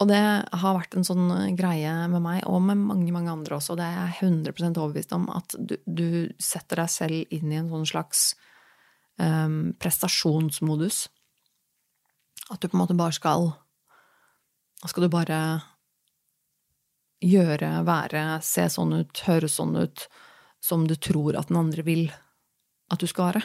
Og 0.00 0.08
det 0.08 0.20
har 0.62 0.76
vært 0.76 0.96
en 0.96 1.04
sånn 1.04 1.26
greie 1.58 1.92
med 2.08 2.22
meg, 2.24 2.44
og 2.48 2.62
med 2.64 2.80
mange 2.80 3.12
mange 3.12 3.32
andre 3.34 3.58
også. 3.58 3.76
Det 3.76 3.84
er 3.84 3.98
jeg 3.98 4.30
100 4.30 4.70
overbevist 4.80 5.12
om, 5.12 5.26
at 5.36 5.56
du, 5.58 5.76
du, 5.84 6.06
setter 6.40 6.80
deg 6.80 6.92
selv 6.92 7.34
inn 7.36 7.52
i 7.52 7.58
en 7.60 7.68
sånn 7.68 7.84
slags 7.90 8.22
um, 9.20 9.74
prestasjonsmodus. 9.76 11.02
At 12.48 12.62
du 12.62 12.70
på 12.70 12.78
en 12.78 12.82
måte 12.82 12.96
bare 12.98 13.14
skal 13.14 13.52
Da 14.80 14.88
skal 14.88 15.04
du 15.04 15.12
bare 15.12 15.38
gjøre, 17.20 17.68
være, 17.84 18.24
se 18.40 18.64
sånn 18.72 18.96
ut, 18.96 19.24
høre 19.28 19.48
sånn 19.52 19.76
ut, 19.76 20.06
som 20.64 20.86
du 20.88 20.94
tror 20.96 21.36
at 21.36 21.52
den 21.52 21.60
andre 21.60 21.84
vil 21.84 22.06
at 22.88 23.04
du 23.04 23.08
skal 23.10 23.28
være. 23.28 23.42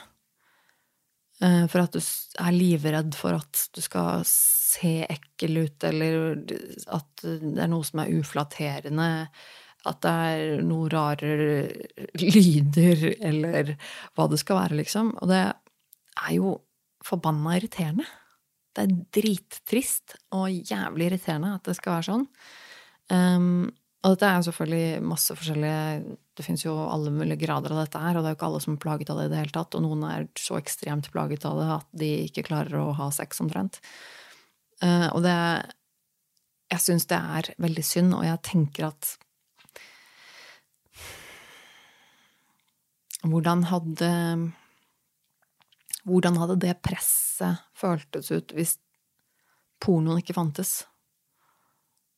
Eh, 1.44 1.66
for 1.68 1.84
at 1.84 1.96
du 1.96 2.00
er 2.00 2.56
livredd 2.56 3.16
for 3.18 3.36
at 3.36 3.66
du 3.76 3.82
skal 3.84 4.24
se 4.30 5.02
ekkel 5.04 5.66
ut, 5.66 5.88
eller 5.88 6.36
at 6.96 7.26
det 7.26 7.60
er 7.60 7.72
noe 7.72 7.88
som 7.88 8.02
er 8.04 8.14
uflatterende, 8.16 9.10
at 9.86 10.02
det 10.02 10.14
er 10.32 10.64
noe 10.66 10.90
rare 10.90 11.34
lyder, 12.24 13.08
eller 13.20 13.76
hva 14.16 14.30
det 14.32 14.40
skal 14.42 14.62
være, 14.64 14.80
liksom. 14.82 15.12
Og 15.20 15.30
det 15.30 15.42
er 15.46 16.32
jo 16.38 16.56
forbanna 17.06 17.60
irriterende. 17.60 18.08
Det 18.76 18.86
er 18.86 18.96
drittrist 19.20 20.18
og 20.36 20.50
jævlig 20.52 21.12
irriterende 21.12 21.54
at 21.60 21.68
det 21.68 21.76
skal 21.78 21.98
være 21.98 22.08
sånn. 22.10 22.26
Um, 23.14 23.68
og 24.06 24.14
dette 24.14 24.28
er 24.30 24.38
jo 24.38 24.46
selvfølgelig 24.46 25.06
masse 25.10 25.34
forskjellige 25.34 26.18
Det 26.38 26.44
fins 26.46 26.62
jo 26.66 26.76
alle 26.78 27.10
mulige 27.10 27.40
grader 27.42 27.74
av 27.74 27.80
dette 27.82 28.02
her, 28.02 28.18
og 28.18 28.22
det 28.22 28.30
er 28.30 28.36
jo 28.36 28.38
ikke 28.38 28.50
alle 28.52 28.60
som 28.62 28.76
er 28.76 28.82
plaget 28.84 29.10
av 29.10 29.18
det 29.18 29.26
i 29.26 29.32
det 29.32 29.40
hele 29.40 29.56
tatt. 29.56 29.78
Og 29.78 29.82
noen 29.82 30.04
er 30.06 30.28
så 30.38 30.60
ekstremt 30.60 31.10
plaget 31.14 31.48
av 31.48 31.58
det 31.58 31.70
at 31.80 31.88
de 32.04 32.10
ikke 32.28 32.44
klarer 32.52 32.76
å 32.84 32.92
ha 33.00 33.08
sex, 33.16 33.40
omtrent. 33.42 33.80
Uh, 34.84 35.10
og 35.16 35.24
det 35.26 35.38
Jeg 36.74 36.82
syns 36.82 37.06
det 37.08 37.18
er 37.18 37.50
veldig 37.62 37.86
synd, 37.86 38.14
og 38.18 38.26
jeg 38.26 38.42
tenker 38.44 38.90
at 38.92 39.16
Hvordan 43.26 43.64
hadde 43.72 44.12
Hvordan 46.06 46.38
hadde 46.38 46.60
det 46.62 46.82
presset 46.86 47.64
føltes 47.74 48.30
ut 48.30 48.54
hvis 48.54 48.76
pornoen 49.82 50.22
ikke 50.22 50.36
fantes? 50.38 50.84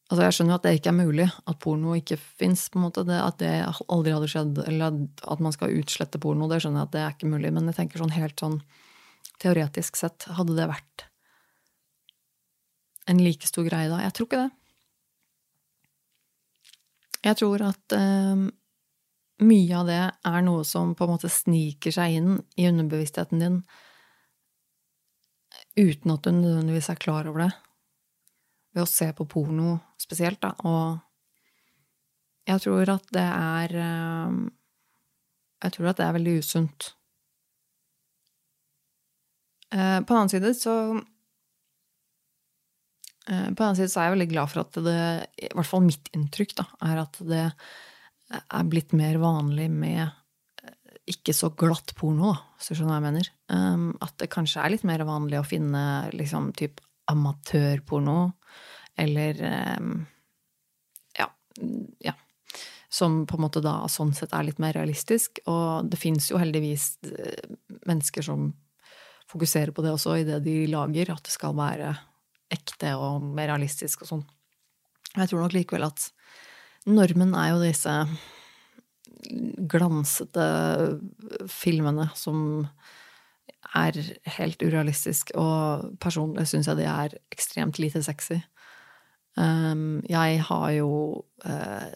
Altså, 0.08 0.22
jeg 0.24 0.36
skjønner 0.38 0.54
jo 0.54 0.58
at 0.58 0.66
det 0.66 0.72
ikke 0.78 0.92
er 0.94 0.96
mulig, 1.02 1.26
at 1.52 1.58
porno 1.60 1.96
ikke 1.98 2.16
fins, 2.18 2.70
at 2.72 3.00
det 3.42 3.58
aldri 3.92 4.14
hadde 4.16 4.30
skjedd, 4.32 4.62
eller 4.64 5.02
at 5.28 5.42
man 5.44 5.56
skal 5.56 5.74
utslette 5.76 6.22
porno, 6.24 6.48
det 6.48 6.62
skjønner 6.64 6.80
jeg 6.80 6.88
at 6.88 6.94
det 6.94 7.02
er 7.02 7.16
ikke 7.18 7.32
mulig. 7.34 7.52
Men 7.52 7.68
jeg 7.68 7.80
tenker 7.82 8.00
sånn 8.00 8.16
helt 8.16 8.40
sånn 8.40 8.62
teoretisk 9.44 10.00
sett, 10.00 10.30
hadde 10.38 10.56
det 10.56 10.70
vært 10.72 11.08
en 13.08 13.20
like 13.24 13.48
stor 13.48 13.68
greie 13.68 13.92
da? 13.92 14.00
Jeg 14.04 14.16
tror 14.16 14.30
ikke 14.30 14.46
det. 14.46 14.54
Jeg 17.28 17.40
tror 17.42 17.64
at 17.68 17.98
eh, 17.98 18.48
mye 19.44 19.78
av 19.78 19.92
det 19.92 20.02
er 20.32 20.42
noe 20.46 20.64
som 20.68 20.96
på 20.96 21.06
en 21.06 21.14
måte 21.16 21.32
sniker 21.32 21.94
seg 21.94 22.20
inn 22.20 22.34
i 22.56 22.68
underbevisstheten 22.70 23.44
din 23.44 23.62
uten 25.78 26.14
at 26.14 26.26
du 26.26 26.32
nødvendigvis 26.34 26.90
er 26.94 27.02
klar 27.02 27.28
over 27.30 27.46
det 27.46 27.54
ved 28.76 28.84
å 28.84 28.90
se 28.90 29.10
på 29.16 29.26
porno 29.30 29.78
spesielt, 30.00 30.42
da. 30.44 30.54
Og 30.68 31.00
jeg 32.48 32.64
tror 32.64 32.94
at 32.94 33.10
det 33.16 33.26
er 33.26 33.76
eh, 33.76 34.38
Jeg 35.66 35.76
tror 35.76 35.90
at 35.92 36.00
det 36.00 36.06
er 36.06 36.16
veldig 36.16 36.38
usunt. 36.40 36.94
Eh, 39.74 40.00
på 40.00 40.14
den 40.14 40.20
annen 40.22 40.32
side 40.32 40.54
så 40.56 40.76
eh, 43.28 43.50
På 43.52 43.58
den 43.58 43.66
annen 43.66 43.80
side 43.82 43.92
så 43.92 44.00
er 44.00 44.08
jeg 44.08 44.16
veldig 44.16 44.32
glad 44.32 44.54
for 44.54 44.64
at 44.64 44.80
det, 44.86 45.02
i 45.44 45.52
hvert 45.52 45.72
fall 45.74 45.84
mitt 45.84 46.08
inntrykk, 46.16 46.56
da, 46.62 46.70
er 46.88 47.04
at 47.04 47.20
det 47.28 47.44
er 48.38 48.68
blitt 48.68 48.96
mer 48.96 49.20
vanlig 49.24 49.68
med 49.72 50.08
ikke 51.08 51.32
så 51.32 51.48
glatt 51.56 51.94
porno, 51.96 52.34
da, 52.34 52.40
hvis 52.58 52.68
du 52.68 52.74
skjønner 52.76 52.92
hva 52.92 52.98
jeg 52.98 53.06
mener. 53.06 53.28
At 54.04 54.18
det 54.20 54.28
kanskje 54.34 54.60
er 54.60 54.74
litt 54.74 54.84
mer 54.84 55.06
vanlig 55.08 55.38
å 55.40 55.46
finne 55.48 55.84
liksom 56.12 56.50
typ 56.60 56.82
amatørporno 57.08 58.18
eller 58.98 59.42
ehm, 59.44 60.06
ja, 61.18 61.30
ja. 62.04 62.14
Som 62.90 63.26
på 63.28 63.38
en 63.38 63.44
måte 63.44 63.62
da 63.62 63.82
sånn 63.92 64.14
sett 64.16 64.34
er 64.34 64.48
litt 64.48 64.62
mer 64.64 64.74
realistisk. 64.78 65.42
Og 65.52 65.90
det 65.92 66.00
fins 66.00 66.30
jo 66.32 66.40
heldigvis 66.42 66.96
eh, 67.12 67.58
mennesker 67.90 68.26
som 68.26 68.52
fokuserer 69.28 69.74
på 69.76 69.84
det 69.84 69.92
også 69.92 70.22
i 70.22 70.28
det 70.28 70.40
de 70.46 70.62
lager, 70.72 71.12
at 71.12 71.26
det 71.26 71.34
skal 71.34 71.56
være 71.58 71.92
ekte 72.54 72.94
og 72.96 73.26
mer 73.36 73.52
realistisk 73.52 74.06
og 74.06 74.12
sånn. 74.14 74.26
Jeg 75.18 75.30
tror 75.30 75.44
nok 75.44 75.56
likevel 75.56 75.88
at 75.88 76.10
normen 76.88 77.36
er 77.36 77.52
jo 77.52 77.64
disse 77.64 77.96
glansete 79.68 80.46
filmene 81.52 82.08
som 82.16 82.40
er 83.76 83.98
helt 84.38 84.62
urealistisk, 84.64 85.34
og 85.36 85.98
personlig 86.04 86.48
syns 86.48 86.70
jeg 86.70 86.80
de 86.80 86.86
er 86.88 87.18
ekstremt 87.34 87.80
lite 87.82 88.04
sexy. 88.06 88.40
Um, 89.38 90.02
jeg 90.10 90.42
har 90.48 90.70
jo 90.74 90.90
uh, 91.46 91.90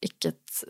ikke 0.00 0.30
et 0.32 0.62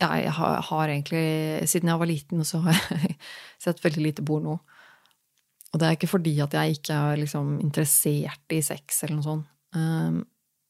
Jeg 0.00 0.32
har, 0.34 0.56
har, 0.66 0.88
egentlig 0.88 1.68
Siden 1.70 1.92
jeg 1.92 2.00
var 2.00 2.08
liten, 2.08 2.42
så 2.44 2.58
har 2.64 2.74
jeg 2.74 3.14
sett 3.62 3.82
veldig 3.84 4.02
lite 4.02 4.24
porno. 4.26 4.58
Og 5.70 5.78
det 5.78 5.86
er 5.86 5.94
ikke 5.94 6.10
fordi 6.10 6.34
at 6.42 6.54
jeg 6.56 6.78
ikke 6.78 6.96
er 6.96 7.20
liksom 7.20 7.58
interessert 7.62 8.56
i 8.56 8.62
sex 8.64 9.04
eller 9.04 9.20
noe 9.20 9.28
sånt. 9.28 9.50
Um, 9.76 10.24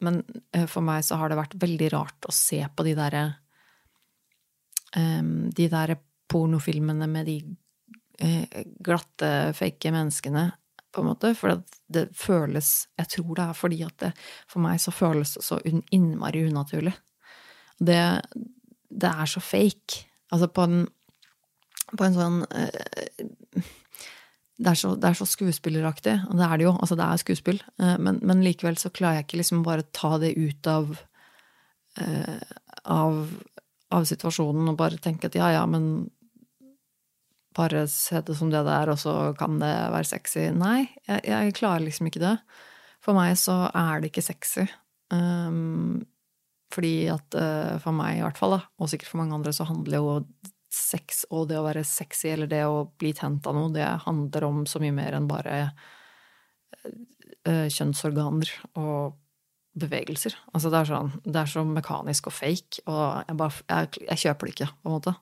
men 0.04 0.20
uh, 0.56 0.66
for 0.68 0.84
meg 0.84 1.06
så 1.06 1.16
har 1.20 1.30
det 1.30 1.40
vært 1.40 1.56
veldig 1.62 1.88
rart 1.94 2.28
å 2.28 2.34
se 2.36 2.60
på 2.60 2.84
de 2.84 2.92
derre 2.98 3.22
um, 4.92 5.48
De 5.56 5.70
derre 5.72 5.96
pornofilmene 6.30 7.08
med 7.08 7.30
de 7.30 7.38
uh, 8.20 8.60
glatte, 8.84 9.30
fake 9.56 9.94
menneskene 9.94 10.50
på 10.92 11.02
en 11.02 11.10
måte. 11.10 11.32
For 11.38 11.62
det 11.88 12.08
føles 12.16 12.88
Jeg 12.98 13.08
tror 13.16 13.34
det 13.38 13.44
er 13.44 13.58
fordi 13.58 13.82
at 13.86 13.96
det 14.02 14.12
for 14.50 14.62
meg 14.64 14.80
så 14.82 14.94
føles 14.94 15.34
det 15.36 15.44
så 15.46 15.60
innmari 15.66 16.46
unaturlig. 16.48 16.94
Det, 17.78 18.00
det 18.90 19.10
er 19.10 19.26
så 19.30 19.40
fake. 19.40 20.04
Altså 20.30 20.50
på 20.52 20.66
en, 20.66 20.80
på 21.96 22.06
en 22.06 22.16
sånn 22.16 22.40
eh, 22.54 23.62
det 24.60 24.74
er, 24.74 24.76
så, 24.76 24.92
det 25.00 25.08
er, 25.08 25.16
så, 25.16 25.24
skuespilleraktig, 25.24 26.18
og 26.28 26.36
det 26.36 26.44
er 26.44 26.58
det 26.60 26.64
jo. 26.66 26.74
Altså, 26.76 26.96
det 26.98 27.04
er 27.06 27.20
skuespill. 27.22 27.62
Eh, 27.80 27.94
men, 27.96 28.18
men, 28.20 28.42
likevel 28.44 28.76
så 28.76 28.92
klarer 28.92 29.20
jeg 29.20 29.30
ikke 29.30 29.40
liksom 29.40 29.62
bare 29.64 29.86
ta 29.96 30.18
det 30.20 30.34
ut 30.36 30.68
av, 30.68 30.90
eh, 31.96 32.42
av, 32.84 33.22
av 33.96 34.08
situasjonen 34.10 34.68
og 34.68 34.76
bare 34.76 35.00
tenke 35.00 35.30
at 35.30 35.38
ja, 35.38 35.48
ja, 35.56 35.64
men 35.64 36.10
bare 37.60 37.86
se 37.92 38.22
som 38.34 38.50
det 38.52 38.64
det 38.66 38.74
er, 38.74 38.92
og 38.92 39.00
så 39.00 39.14
kan 39.38 39.60
det 39.62 39.72
være 39.94 40.10
sexy. 40.10 40.48
Nei, 40.56 40.88
jeg, 41.06 41.24
jeg 41.28 41.56
klarer 41.60 41.84
liksom 41.86 42.08
ikke 42.10 42.24
det. 42.24 42.36
For 43.04 43.16
meg 43.16 43.36
så 43.40 43.62
er 43.68 44.00
det 44.00 44.10
ikke 44.10 44.24
sexy. 44.24 44.66
Um, 45.12 46.00
fordi 46.70 47.10
at 47.10 47.36
uh, 47.38 47.76
for 47.82 47.96
meg 47.96 48.18
i 48.18 48.24
hvert 48.24 48.38
fall, 48.38 48.56
da, 48.58 48.64
og 48.78 48.90
sikkert 48.92 49.10
for 49.10 49.22
mange 49.22 49.36
andre, 49.38 49.54
så 49.56 49.66
handler 49.68 50.00
jo 50.02 50.18
sex 50.70 51.24
og 51.34 51.48
det 51.50 51.58
å 51.58 51.64
være 51.66 51.82
sexy 51.86 52.28
eller 52.30 52.50
det 52.50 52.60
å 52.62 52.84
bli 53.00 53.10
tent 53.16 53.46
av 53.50 53.56
noe, 53.56 53.72
det 53.74 53.88
handler 54.04 54.46
om 54.46 54.60
så 54.70 54.78
mye 54.82 54.94
mer 54.94 55.16
enn 55.18 55.26
bare 55.30 55.56
uh, 56.84 57.66
kjønnsorganer 57.66 58.52
og 58.78 59.18
bevegelser. 59.80 60.36
Altså 60.54 60.70
det 60.70 60.80
er, 60.80 60.90
sånn, 60.90 61.10
det 61.24 61.42
er 61.42 61.50
så 61.50 61.64
mekanisk 61.66 62.30
og 62.30 62.36
fake, 62.36 62.84
og 62.90 63.02
jeg, 63.26 63.36
bare, 63.38 63.66
jeg, 63.70 64.06
jeg 64.06 64.22
kjøper 64.24 64.46
det 64.48 64.54
ikke, 64.56 64.70
på 64.76 64.90
en 64.90 64.96
måte. 64.96 65.16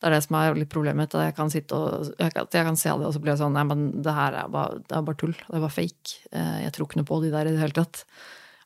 Det 0.00 0.08
er 0.08 0.14
det 0.16 0.22
som 0.24 0.36
er 0.38 0.56
litt 0.56 0.72
problemet. 0.72 1.12
At 1.12 1.28
jeg 1.28 1.36
kan 1.36 1.50
sitte 1.52 1.76
og 1.76 2.08
jeg 2.16 2.32
jeg 2.32 2.64
kan, 2.64 2.78
se 2.80 2.88
det, 2.88 3.04
og 3.04 3.12
så 3.12 3.20
blir 3.20 3.34
jeg 3.34 3.42
sånn 3.42 3.56
Nei, 3.56 3.66
men 3.68 3.88
det 4.00 4.14
her 4.16 4.36
er 4.42 4.52
bare, 4.52 4.80
er 4.88 5.02
bare 5.04 5.20
tull. 5.20 5.34
Det 5.36 5.56
er 5.58 5.64
bare 5.66 5.76
fake. 5.76 6.14
Eh, 6.32 6.58
jeg 6.64 6.72
tror 6.72 6.88
ikke 6.88 7.00
noe 7.02 7.08
på 7.10 7.18
de 7.20 7.32
der 7.34 7.50
i 7.50 7.52
det 7.52 7.60
hele 7.60 7.76
tatt. 7.76 8.06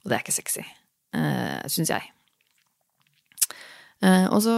Og 0.04 0.10
det 0.10 0.16
er 0.16 0.22
ikke 0.22 0.36
sexy. 0.36 0.62
Eh, 1.18 1.64
Syns 1.74 1.90
jeg. 1.90 2.06
Eh, 4.04 4.28
og 4.28 4.38
så 4.44 4.54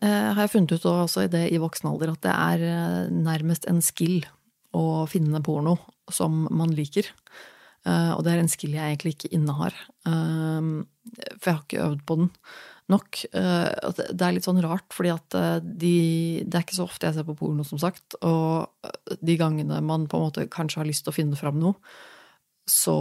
har 0.00 0.40
jeg 0.40 0.52
funnet 0.54 0.72
ut 0.72 0.88
også 0.88 1.26
i 1.26 1.32
det 1.32 1.42
i 1.52 1.60
voksen 1.60 1.90
alder 1.90 2.14
at 2.14 2.24
det 2.24 2.32
er 2.32 3.12
nærmest 3.12 3.68
en 3.68 3.82
skill 3.84 4.22
å 4.76 5.04
finne 5.10 5.42
porno 5.44 5.76
som 6.12 6.46
man 6.54 6.72
liker. 6.76 7.10
Og 7.86 8.24
det 8.26 8.32
er 8.32 8.40
en 8.42 8.50
skill 8.50 8.72
jeg 8.74 8.82
egentlig 8.82 9.12
ikke 9.14 9.30
innehar. 9.36 9.74
For 10.02 11.46
jeg 11.46 11.52
har 11.52 11.60
ikke 11.62 11.84
øvd 11.84 12.00
på 12.06 12.16
den 12.18 12.30
nok. 12.92 13.22
Eh, 13.34 13.92
det 14.12 14.22
er 14.22 14.34
litt 14.36 14.46
sånn 14.46 14.62
rart, 14.64 14.88
fordi 14.94 15.12
at 15.14 15.36
eh, 15.38 15.54
de, 15.62 15.94
det 16.46 16.58
er 16.58 16.66
ikke 16.66 16.78
så 16.78 16.86
ofte 16.86 17.08
jeg 17.08 17.18
ser 17.18 17.26
på 17.28 17.36
porno, 17.38 17.66
som 17.66 17.80
sagt. 17.82 18.18
Og 18.26 18.86
eh, 18.86 19.16
de 19.20 19.38
gangene 19.40 19.80
man 19.84 20.06
på 20.10 20.18
en 20.18 20.28
måte 20.28 20.46
kanskje 20.52 20.82
har 20.82 20.88
lyst 20.88 21.06
til 21.06 21.14
å 21.14 21.16
finne 21.16 21.38
fram 21.38 21.58
noe, 21.62 21.78
så 22.66 22.96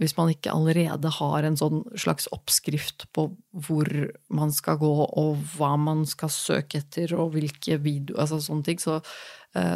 hvis 0.00 0.12
man 0.18 0.28
ikke 0.28 0.52
allerede 0.52 1.08
har 1.16 1.44
en 1.44 1.56
sånn 1.56 1.82
slags 1.96 2.26
oppskrift 2.36 3.06
på 3.16 3.30
hvor 3.64 3.88
man 4.28 4.52
skal 4.52 4.76
gå, 4.80 4.90
og 5.08 5.40
hva 5.54 5.70
man 5.80 6.04
skal 6.08 6.32
søke 6.32 6.82
etter, 6.82 7.14
og 7.16 7.32
hvilke 7.32 7.78
videoer 7.80 8.26
Altså 8.26 8.42
sånne 8.44 8.66
ting, 8.66 8.82
så, 8.82 8.98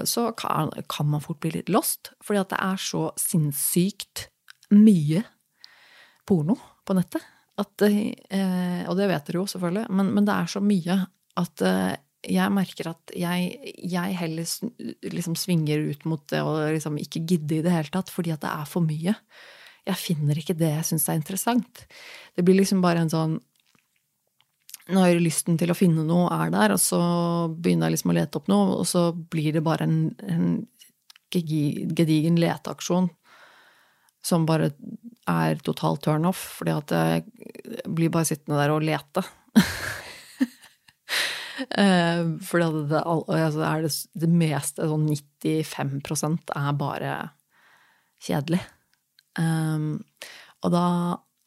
så 0.05 0.27
kan, 0.37 0.75
kan, 0.92 1.09
man 1.09 1.25
fort 1.25 1.40
bli 1.40 1.55
litt 1.57 1.73
lost. 1.73 2.12
Fordi 2.20 2.42
at 2.42 2.53
det 2.53 2.61
er 2.61 2.85
så 2.85 3.07
sinnssykt 3.20 4.27
mye 4.77 5.25
porno 6.29 6.59
på 6.85 7.01
nettet. 7.01 7.25
At, 7.61 7.85
eh, 7.87 8.83
og 8.90 8.97
det 8.99 9.07
vet 9.11 9.29
dere 9.29 9.38
jo, 9.38 9.47
selvfølgelig, 9.51 9.87
men, 9.95 10.11
men, 10.17 10.27
det 10.27 10.35
er 10.35 10.51
så 10.51 10.62
mye 10.64 10.97
at 11.38 11.62
eh, 11.62 11.93
jeg 12.35 12.55
merker 12.55 12.88
at 12.90 13.12
jeg, 13.14 13.75
jeg 13.79 14.17
heller 14.19 14.49
liksom 15.12 15.37
svinger 15.38 15.85
ut 15.93 16.07
mot 16.09 16.23
det 16.33 16.40
og 16.43 16.73
liksom 16.75 16.97
ikke 16.99 17.23
gidde 17.23 17.59
i 17.59 17.64
det 17.64 17.75
hele 17.75 17.93
tatt, 17.95 18.11
fordi 18.11 18.33
at 18.35 18.43
det 18.43 18.51
er 18.51 18.69
for 18.71 18.87
mye. 18.87 19.14
Jeg 19.85 20.01
finner 20.01 20.40
ikke 20.40 20.57
det 20.57 20.73
jeg 20.73 20.88
syns 20.88 21.09
er 21.12 21.19
interessant. 21.21 21.85
Det 22.35 22.45
blir 22.47 22.57
liksom 22.59 22.81
bare 22.85 23.05
en 23.05 23.12
sånn 23.12 23.40
Når 24.95 25.21
lysten 25.21 25.57
til 25.57 25.71
å 25.73 25.77
finne 25.77 26.03
noe 26.05 26.29
er 26.35 26.51
der, 26.53 26.75
og 26.75 26.81
så 26.81 26.99
begynner 27.49 27.88
jeg 27.88 27.97
liksom 27.97 28.11
å 28.12 28.17
lete 28.19 28.40
opp 28.40 28.49
noe, 28.53 28.81
og 28.83 28.88
så 28.88 29.12
blir 29.12 29.55
det 29.55 29.62
bare 29.64 29.87
en, 29.87 30.11
en 30.29 30.49
gedigen 31.33 32.37
leteaksjon 32.40 33.09
som 34.24 34.46
bare 34.48 34.72
er 35.30 35.60
totalt 35.64 36.04
turnoff, 36.04 36.40
fordi 36.58 36.74
at 36.74 36.94
jeg 36.94 37.24
blir 37.88 38.12
bare 38.12 38.28
sittende 38.28 38.60
der 38.60 38.72
og 38.74 38.84
lete. 38.84 39.24
For 41.64 42.44
fordi 42.48 42.66
at 42.66 42.78
det, 42.90 43.02
altså 43.04 43.64
er 43.68 43.84
det, 43.87 43.92
det, 44.24 44.30
meste, 44.30 44.88
sånn 44.90 45.08
95 45.08 46.54
er 46.56 46.72
bare 46.80 47.12
kjedelig. 48.24 48.62
Um, 49.38 49.98
og 50.64 50.72
da, 50.74 50.87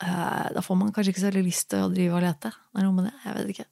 uh, 0.03 0.47
da 0.53 0.63
får 0.63 0.79
man 0.79 0.93
kanskje 0.95 1.13
ikke 1.13 1.23
så 1.23 1.31
veldig 1.31 1.47
lyst 1.47 1.69
til 1.71 1.85
å 1.85 1.91
drive 1.93 2.19
og 2.19 2.25
lete. 2.25 2.53
Det 2.53 2.81
er 2.81 2.87
noe 2.87 2.97
med 2.97 3.09
det. 3.09 3.15
Jeg 3.25 3.37
vet 3.37 3.53
ikke. 3.55 3.69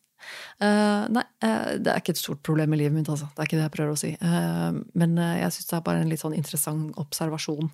Uh, 0.56 1.06
nei, 1.12 1.24
uh, 1.44 1.76
det 1.82 1.92
er 1.92 2.02
ikke 2.02 2.14
et 2.16 2.22
stort 2.22 2.42
problem 2.46 2.76
i 2.76 2.80
livet 2.80 2.96
mitt, 2.96 3.10
altså. 3.12 3.28
Det 3.34 3.44
er 3.44 3.50
ikke 3.50 3.60
det 3.60 3.66
jeg 3.66 3.74
prøver 3.76 3.94
å 3.94 4.00
si. 4.00 4.12
Uh, 4.22 4.80
men 5.00 5.16
jeg 5.20 5.54
syns 5.56 5.70
det 5.70 5.78
er 5.78 5.86
bare 5.88 6.04
en 6.04 6.12
litt 6.12 6.24
sånn 6.24 6.38
interessant 6.38 7.00
observasjon. 7.02 7.72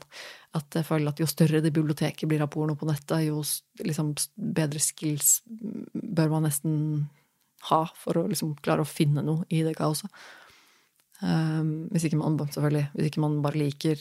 At 0.57 0.77
jeg 0.79 0.87
føler 0.87 1.11
at 1.11 1.21
jo 1.21 1.29
større 1.29 1.63
det 1.63 1.73
biblioteket 1.75 2.29
blir 2.29 2.43
av 2.43 2.51
porno 2.53 2.75
på 2.79 2.89
nettet, 2.89 3.27
jo 3.27 3.43
liksom, 3.85 4.13
bedre 4.35 4.81
skills 4.83 5.39
bør 5.47 6.35
man 6.35 6.47
nesten 6.49 6.77
ha 7.69 7.83
for 7.93 8.17
å 8.17 8.27
liksom 8.29 8.55
klare 8.65 8.83
å 8.83 8.89
finne 8.89 9.23
noe 9.25 9.45
i 9.53 9.61
det 9.65 9.75
kaoset. 9.77 10.09
hvis 11.21 12.07
ikke 12.07 12.17
man 12.17 12.39
selvfølgelig, 12.41 12.87
hvis 12.95 13.11
ikke 13.11 13.21
man 13.21 13.41
bare 13.45 13.61
liker 13.61 13.99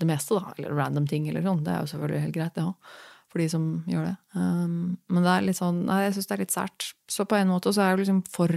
det 0.00 0.06
meste, 0.06 0.38
da, 0.38 0.54
eller 0.56 0.76
random 0.78 1.08
ting, 1.10 1.26
eller 1.28 1.42
sånn, 1.44 1.64
det 1.66 1.74
er 1.74 1.82
jo 1.82 1.90
selvfølgelig 1.90 2.22
helt 2.24 2.36
greit, 2.36 2.54
det 2.54 2.64
òg 2.64 3.00
for 3.30 3.42
de 3.42 3.46
som 3.50 3.66
gjør 3.88 4.08
det. 4.08 4.16
Um, 4.34 4.98
men 5.10 5.24
det 5.24 5.32
er 5.32 5.46
litt 5.46 5.58
sånn 5.58 5.84
Nei, 5.86 6.02
jeg 6.06 6.16
syns 6.16 6.28
det 6.28 6.36
er 6.36 6.42
litt 6.44 6.54
sært. 6.54 6.86
Så 7.10 7.26
på 7.30 7.38
en 7.38 7.52
måte 7.52 7.72
så 7.74 7.84
er 7.84 7.92
jeg 7.94 8.02
liksom 8.04 8.22
for 8.30 8.50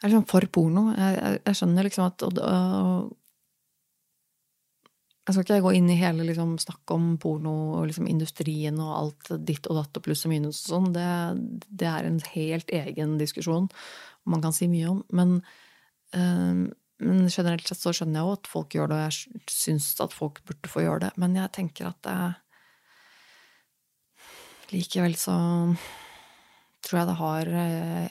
Jeg 0.00 0.06
er 0.06 0.12
liksom 0.12 0.28
for 0.30 0.46
porno. 0.54 0.84
Jeg, 0.94 1.16
jeg, 1.18 1.40
jeg 1.48 1.58
skjønner 1.58 1.88
liksom 1.88 2.06
at 2.06 2.26
og, 2.26 2.38
og, 2.46 3.16
Jeg 5.26 5.34
skal 5.34 5.44
ikke 5.44 5.66
gå 5.66 5.74
inn 5.78 5.90
i 5.92 5.98
hele 6.00 6.26
liksom 6.28 6.54
snakk 6.62 6.94
om 6.94 7.16
porno 7.22 7.56
og 7.80 7.88
liksom 7.90 8.06
industrien 8.10 8.78
og 8.82 8.94
alt 8.96 9.32
ditt 9.46 9.66
og 9.70 9.82
datt 9.82 9.98
og 9.98 10.06
pluss 10.06 10.24
og 10.26 10.32
minus 10.32 10.62
og 10.64 10.76
sånn. 10.76 10.92
Det, 10.94 11.08
det, 11.66 11.88
er 11.90 12.06
en 12.06 12.22
helt 12.32 12.70
egen 12.74 13.18
diskusjon 13.20 13.68
man 14.30 14.42
kan 14.44 14.54
si 14.54 14.70
mye 14.70 14.86
om. 14.90 15.02
Men 15.16 15.40
um, 16.14 16.70
men 17.00 17.28
generelt 17.32 17.64
sett 17.68 17.80
så 17.80 17.94
skjønner 17.96 18.20
jeg 18.20 18.28
jo 18.28 18.36
at 18.36 18.48
folk 18.50 18.74
gjør 18.76 18.90
det, 18.90 18.96
og 18.98 19.06
jeg 19.06 19.42
syns 19.48 19.88
at 20.04 20.12
folk 20.12 20.42
burde 20.48 20.68
få 20.68 20.84
gjøre 20.84 21.06
det. 21.06 21.10
Men 21.20 21.36
jeg 21.38 21.52
tenker 21.56 21.88
at 21.88 22.00
det 22.04 22.20
Likevel 24.70 25.16
så 25.18 25.34
tror 26.86 27.00
jeg 27.00 27.08
det 27.08 27.16
har 27.18 27.48
eh, 27.62 28.08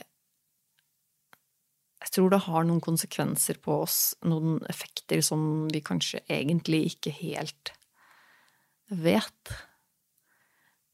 Jeg 2.04 2.12
tror 2.16 2.34
det 2.34 2.42
har 2.48 2.66
noen 2.68 2.84
konsekvenser 2.84 3.62
på 3.64 3.78
oss, 3.86 4.00
noen 4.28 4.60
effekter 4.72 5.22
som 5.24 5.70
vi 5.72 5.84
kanskje 5.86 6.24
egentlig 6.28 6.82
ikke 6.90 7.14
helt 7.22 7.72
vet. 8.90 9.56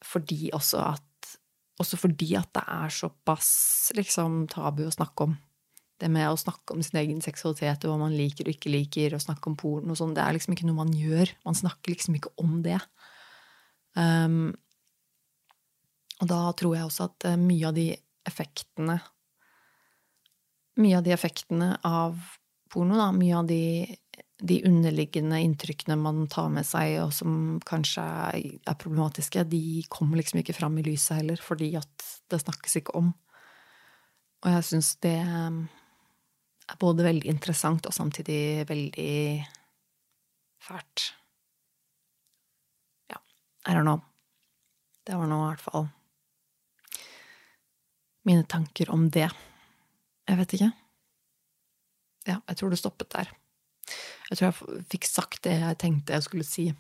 Fordi 0.05 0.51
også 0.53 0.83
at 0.91 1.03
Også 1.81 1.97
fordi 1.99 2.35
at 2.39 2.53
det 2.55 2.61
er 2.71 2.91
såpass 2.93 3.91
liksom 3.97 4.45
tabu 4.47 4.85
å 4.85 4.93
snakke 4.93 5.25
om 5.25 5.33
det 6.01 6.09
med 6.11 6.27
å 6.27 6.39
snakke 6.39 6.75
om 6.75 6.83
sin 6.83 6.99
egen 6.99 7.21
seksualitet 7.23 7.85
og 7.85 7.93
hva 7.93 8.05
man 8.05 8.15
liker 8.15 8.47
og 8.47 8.55
ikke 8.55 8.73
liker, 8.73 9.15
og 9.15 9.23
snakke 9.23 9.51
om 9.51 9.57
porno 9.59 9.93
og 9.95 9.99
sånn, 9.99 10.15
det 10.17 10.23
er 10.25 10.35
liksom 10.35 10.55
ikke 10.55 10.67
noe 10.67 10.81
man 10.83 10.93
gjør. 10.95 11.31
Man 11.47 11.57
snakker 11.57 11.93
liksom 11.93 12.17
ikke 12.19 12.33
om 12.41 12.59
det. 12.65 12.79
Um, 13.95 14.53
og 16.21 16.31
da 16.31 16.39
tror 16.59 16.75
jeg 16.75 16.87
også 16.87 17.09
at 17.09 17.27
eh, 17.29 17.39
mye 17.39 17.69
av 17.69 17.75
de 17.77 17.89
effektene 18.27 18.97
Mye 20.75 20.97
av 20.97 21.05
de 21.05 21.13
effektene 21.15 21.69
av 21.87 22.17
porno, 22.67 22.97
da, 22.99 23.05
mye 23.15 23.35
av 23.37 23.45
de, 23.47 23.85
de 24.43 24.57
underliggende 24.67 25.37
inntrykkene 25.39 25.95
man 25.95 26.25
tar 26.27 26.49
med 26.51 26.67
seg, 26.67 26.97
og 26.99 27.13
som 27.15 27.37
kanskje 27.63 28.03
er 28.03 28.75
problematiske, 28.81 29.45
de 29.47 29.85
kommer 29.87 30.19
liksom 30.19 30.41
ikke 30.41 30.57
fram 30.57 30.75
i 30.81 30.83
lyset 30.83 31.21
heller, 31.21 31.39
fordi 31.39 31.69
at 31.79 32.09
det 32.27 32.41
snakkes 32.43 32.75
ikke 32.81 32.97
om. 32.99 33.13
Og 34.43 34.51
jeg 34.51 34.67
syns 34.67 34.91
det 35.05 35.15
er 36.65 36.79
både 36.81 37.05
veldig 37.05 37.29
interessant 37.29 37.85
og 37.85 37.93
samtidig 37.93 38.65
veldig 38.69 39.17
fælt. 40.65 41.11
Ja, 43.11 43.19
I 43.67 43.75
don't 43.75 43.85
know. 43.85 44.01
Det 45.05 45.17
var 45.17 45.29
nå 45.29 45.43
i 45.43 45.49
hvert 45.51 45.65
fall 45.67 45.87
mine 48.25 48.45
tanker 48.49 48.89
om 48.89 49.09
det. 49.13 49.27
Jeg 50.25 50.39
vet 50.39 50.55
ikke. 50.57 50.71
Ja, 52.25 52.39
jeg 52.49 52.57
tror 52.57 52.73
det 52.73 52.81
stoppet 52.81 53.11
der. 53.13 53.29
Jeg 54.31 54.39
tror 54.39 54.47
jeg 54.47 54.85
fikk 54.89 55.05
sagt 55.05 55.43
det 55.45 55.59
jeg 55.61 55.77
tenkte 55.81 56.15
jeg 56.17 56.25
skulle 56.25 56.47
si. 56.47 56.71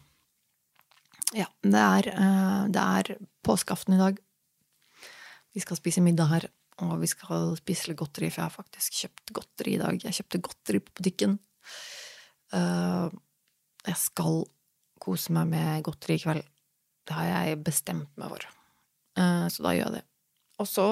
Ja, 1.35 1.45
det 1.61 1.81
er, 1.81 2.07
eh, 2.15 2.63
det 2.73 2.81
er 2.81 3.17
påskeaften 3.45 3.93
i 3.93 4.01
dag. 4.01 4.17
Vi 5.53 5.61
skal 5.61 5.77
spise 5.77 6.01
middag 6.01 6.31
her 6.31 6.47
og 6.83 6.97
vi 6.99 7.07
skal 7.07 7.53
spise 7.59 7.89
litt 7.89 7.99
godteri, 7.99 8.27
for 8.31 8.41
jeg 8.41 8.49
har 8.49 8.55
faktisk 8.55 8.97
kjøpt 9.03 9.33
godteri 9.37 9.75
i 9.77 9.79
dag. 9.79 10.01
Jeg 10.03 10.17
kjøpte 10.17 10.41
godteri 10.43 10.81
på 10.83 10.95
butikken. 10.99 11.37
Uh, 12.51 13.07
jeg 13.85 13.99
skal 14.01 14.41
kose 15.01 15.31
meg 15.35 15.53
med 15.53 15.85
godteri 15.87 16.17
i 16.17 16.23
kveld. 16.25 16.43
Det 17.05 17.15
har 17.15 17.29
jeg 17.29 17.61
bestemt 17.63 18.11
meg 18.19 18.33
for. 18.33 18.47
Uh, 19.15 19.47
så 19.51 19.63
da 19.63 19.75
gjør 19.75 19.85
jeg 19.85 19.95
det. 19.99 20.03
Og 20.59 20.69
så 20.71 20.87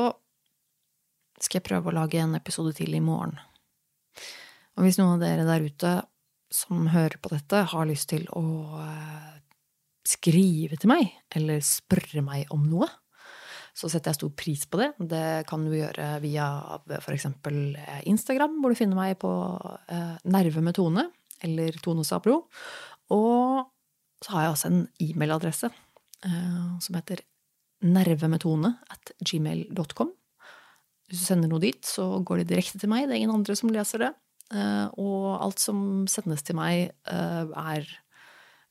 skal 1.43 1.59
jeg 1.59 1.67
prøve 1.67 1.91
å 1.91 1.97
lage 1.97 2.21
en 2.21 2.37
episode 2.39 2.71
til 2.77 2.95
i 2.95 3.03
morgen. 3.03 3.35
Og 4.77 4.85
hvis 4.85 4.99
noen 5.01 5.17
av 5.17 5.23
dere 5.25 5.47
der 5.47 5.67
ute 5.67 5.93
som 6.53 6.87
hører 6.93 7.19
på 7.19 7.33
dette, 7.33 7.65
har 7.73 7.89
lyst 7.89 8.11
til 8.13 8.23
å 8.31 8.43
uh, 8.79 9.33
skrive 10.07 10.79
til 10.79 10.93
meg, 10.93 11.11
eller 11.35 11.63
spørre 11.65 12.23
meg 12.23 12.51
om 12.53 12.69
noe, 12.69 12.87
så 13.73 13.89
setter 13.89 14.11
jeg 14.11 14.19
stor 14.19 14.31
pris 14.37 14.63
på 14.69 14.79
det. 14.79 14.91
Det 15.09 15.27
kan 15.49 15.65
du 15.65 15.73
gjøre 15.73 16.07
via 16.21 16.47
f.eks. 16.99 17.27
Instagram, 18.09 18.59
hvor 18.61 18.73
du 18.73 18.77
finner 18.77 18.99
meg 18.99 19.17
på 19.21 19.31
eh, 19.89 20.15
Nerve 20.29 20.61
med 20.61 20.77
Tone, 20.77 21.07
eller 21.43 21.79
Tone 21.83 22.05
Sabro. 22.05 22.43
Og 23.13 23.63
så 24.23 24.35
har 24.35 24.45
jeg 24.45 24.55
også 24.55 24.69
en 24.69 24.83
e-mailadresse 25.03 25.69
eh, 25.69 26.67
som 26.85 26.99
heter 26.99 27.25
nervemetone 27.83 28.75
at 28.93 29.11
gmail.com. 29.19 30.13
Hvis 31.09 31.23
du 31.23 31.25
sender 31.25 31.51
noe 31.51 31.61
dit, 31.63 31.81
så 31.83 32.05
går 32.23 32.41
det 32.41 32.51
direkte 32.53 32.79
til 32.79 32.91
meg. 32.93 33.07
Det 33.07 33.17
er 33.17 33.23
ingen 33.23 33.35
andre 33.35 33.57
som 33.59 33.73
leser 33.73 34.05
det. 34.05 34.13
Eh, 34.53 34.87
og 35.01 35.27
alt 35.41 35.61
som 35.61 36.05
sendes 36.11 36.45
til 36.45 36.57
meg, 36.59 36.93
er 37.09 37.83
eh, 37.83 37.99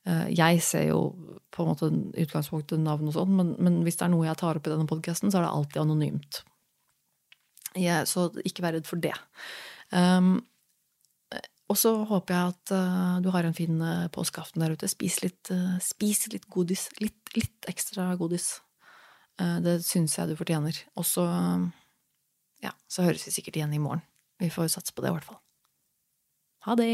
Jeg 0.03 0.59
ser 0.65 0.89
jo 0.89 0.99
på 1.53 1.63
en 1.63 1.69
måte 1.69 1.87
utgangspunktet 2.19 2.81
navn 2.81 3.07
og 3.07 3.15
sånn, 3.15 3.35
men, 3.37 3.51
men, 3.61 3.81
hvis 3.85 3.99
det 3.99 4.07
er 4.07 4.11
noe 4.11 4.25
jeg 4.27 4.39
tar 4.41 4.57
opp 4.59 4.67
i 4.67 4.73
denne 4.73 4.89
podkasten, 4.89 5.31
så 5.31 5.39
er 5.39 5.45
det 5.45 5.51
alltid 5.53 5.81
anonymt. 5.83 6.41
Jeg, 7.79 8.09
så 8.09 8.27
ikke 8.43 8.65
vær 8.65 8.75
redd 8.77 8.89
for 8.89 9.01
det. 9.01 9.13
Um, 9.93 10.41
og 11.71 11.79
så 11.79 11.93
håper 12.09 12.35
jeg 12.35 12.53
at 12.53 12.73
uh, 12.75 13.21
du 13.23 13.29
har 13.33 13.47
en 13.47 13.55
fin 13.57 13.79
uh, 13.81 14.09
påskeaften 14.13 14.61
der 14.61 14.75
ute. 14.75 14.89
Spis 14.91 15.21
litt, 15.23 15.53
uh, 15.53 15.77
spis 15.81 16.25
litt 16.33 16.49
godis. 16.53 16.87
Litt, 17.01 17.21
litt 17.37 17.69
ekstra 17.69 18.11
godis. 18.19 18.57
det 19.65 19.79
syns 19.81 20.13
jeg 20.17 20.29
du 20.29 20.35
fortjener. 20.37 20.77
Og 20.99 21.07
så 21.09 21.23
ja, 22.61 22.73
så 22.87 23.07
høres 23.07 23.25
vi 23.27 23.33
sikkert 23.33 23.57
igjen 23.57 23.73
i 23.73 23.81
morgen. 23.81 24.03
Vi 24.39 24.51
får 24.53 24.69
satse 24.75 24.93
på 24.93 25.01
det, 25.01 25.09
i 25.09 25.15
hvert 25.17 25.29
fall. 25.31 25.39
Ha 26.67 26.75
det! 26.79 26.93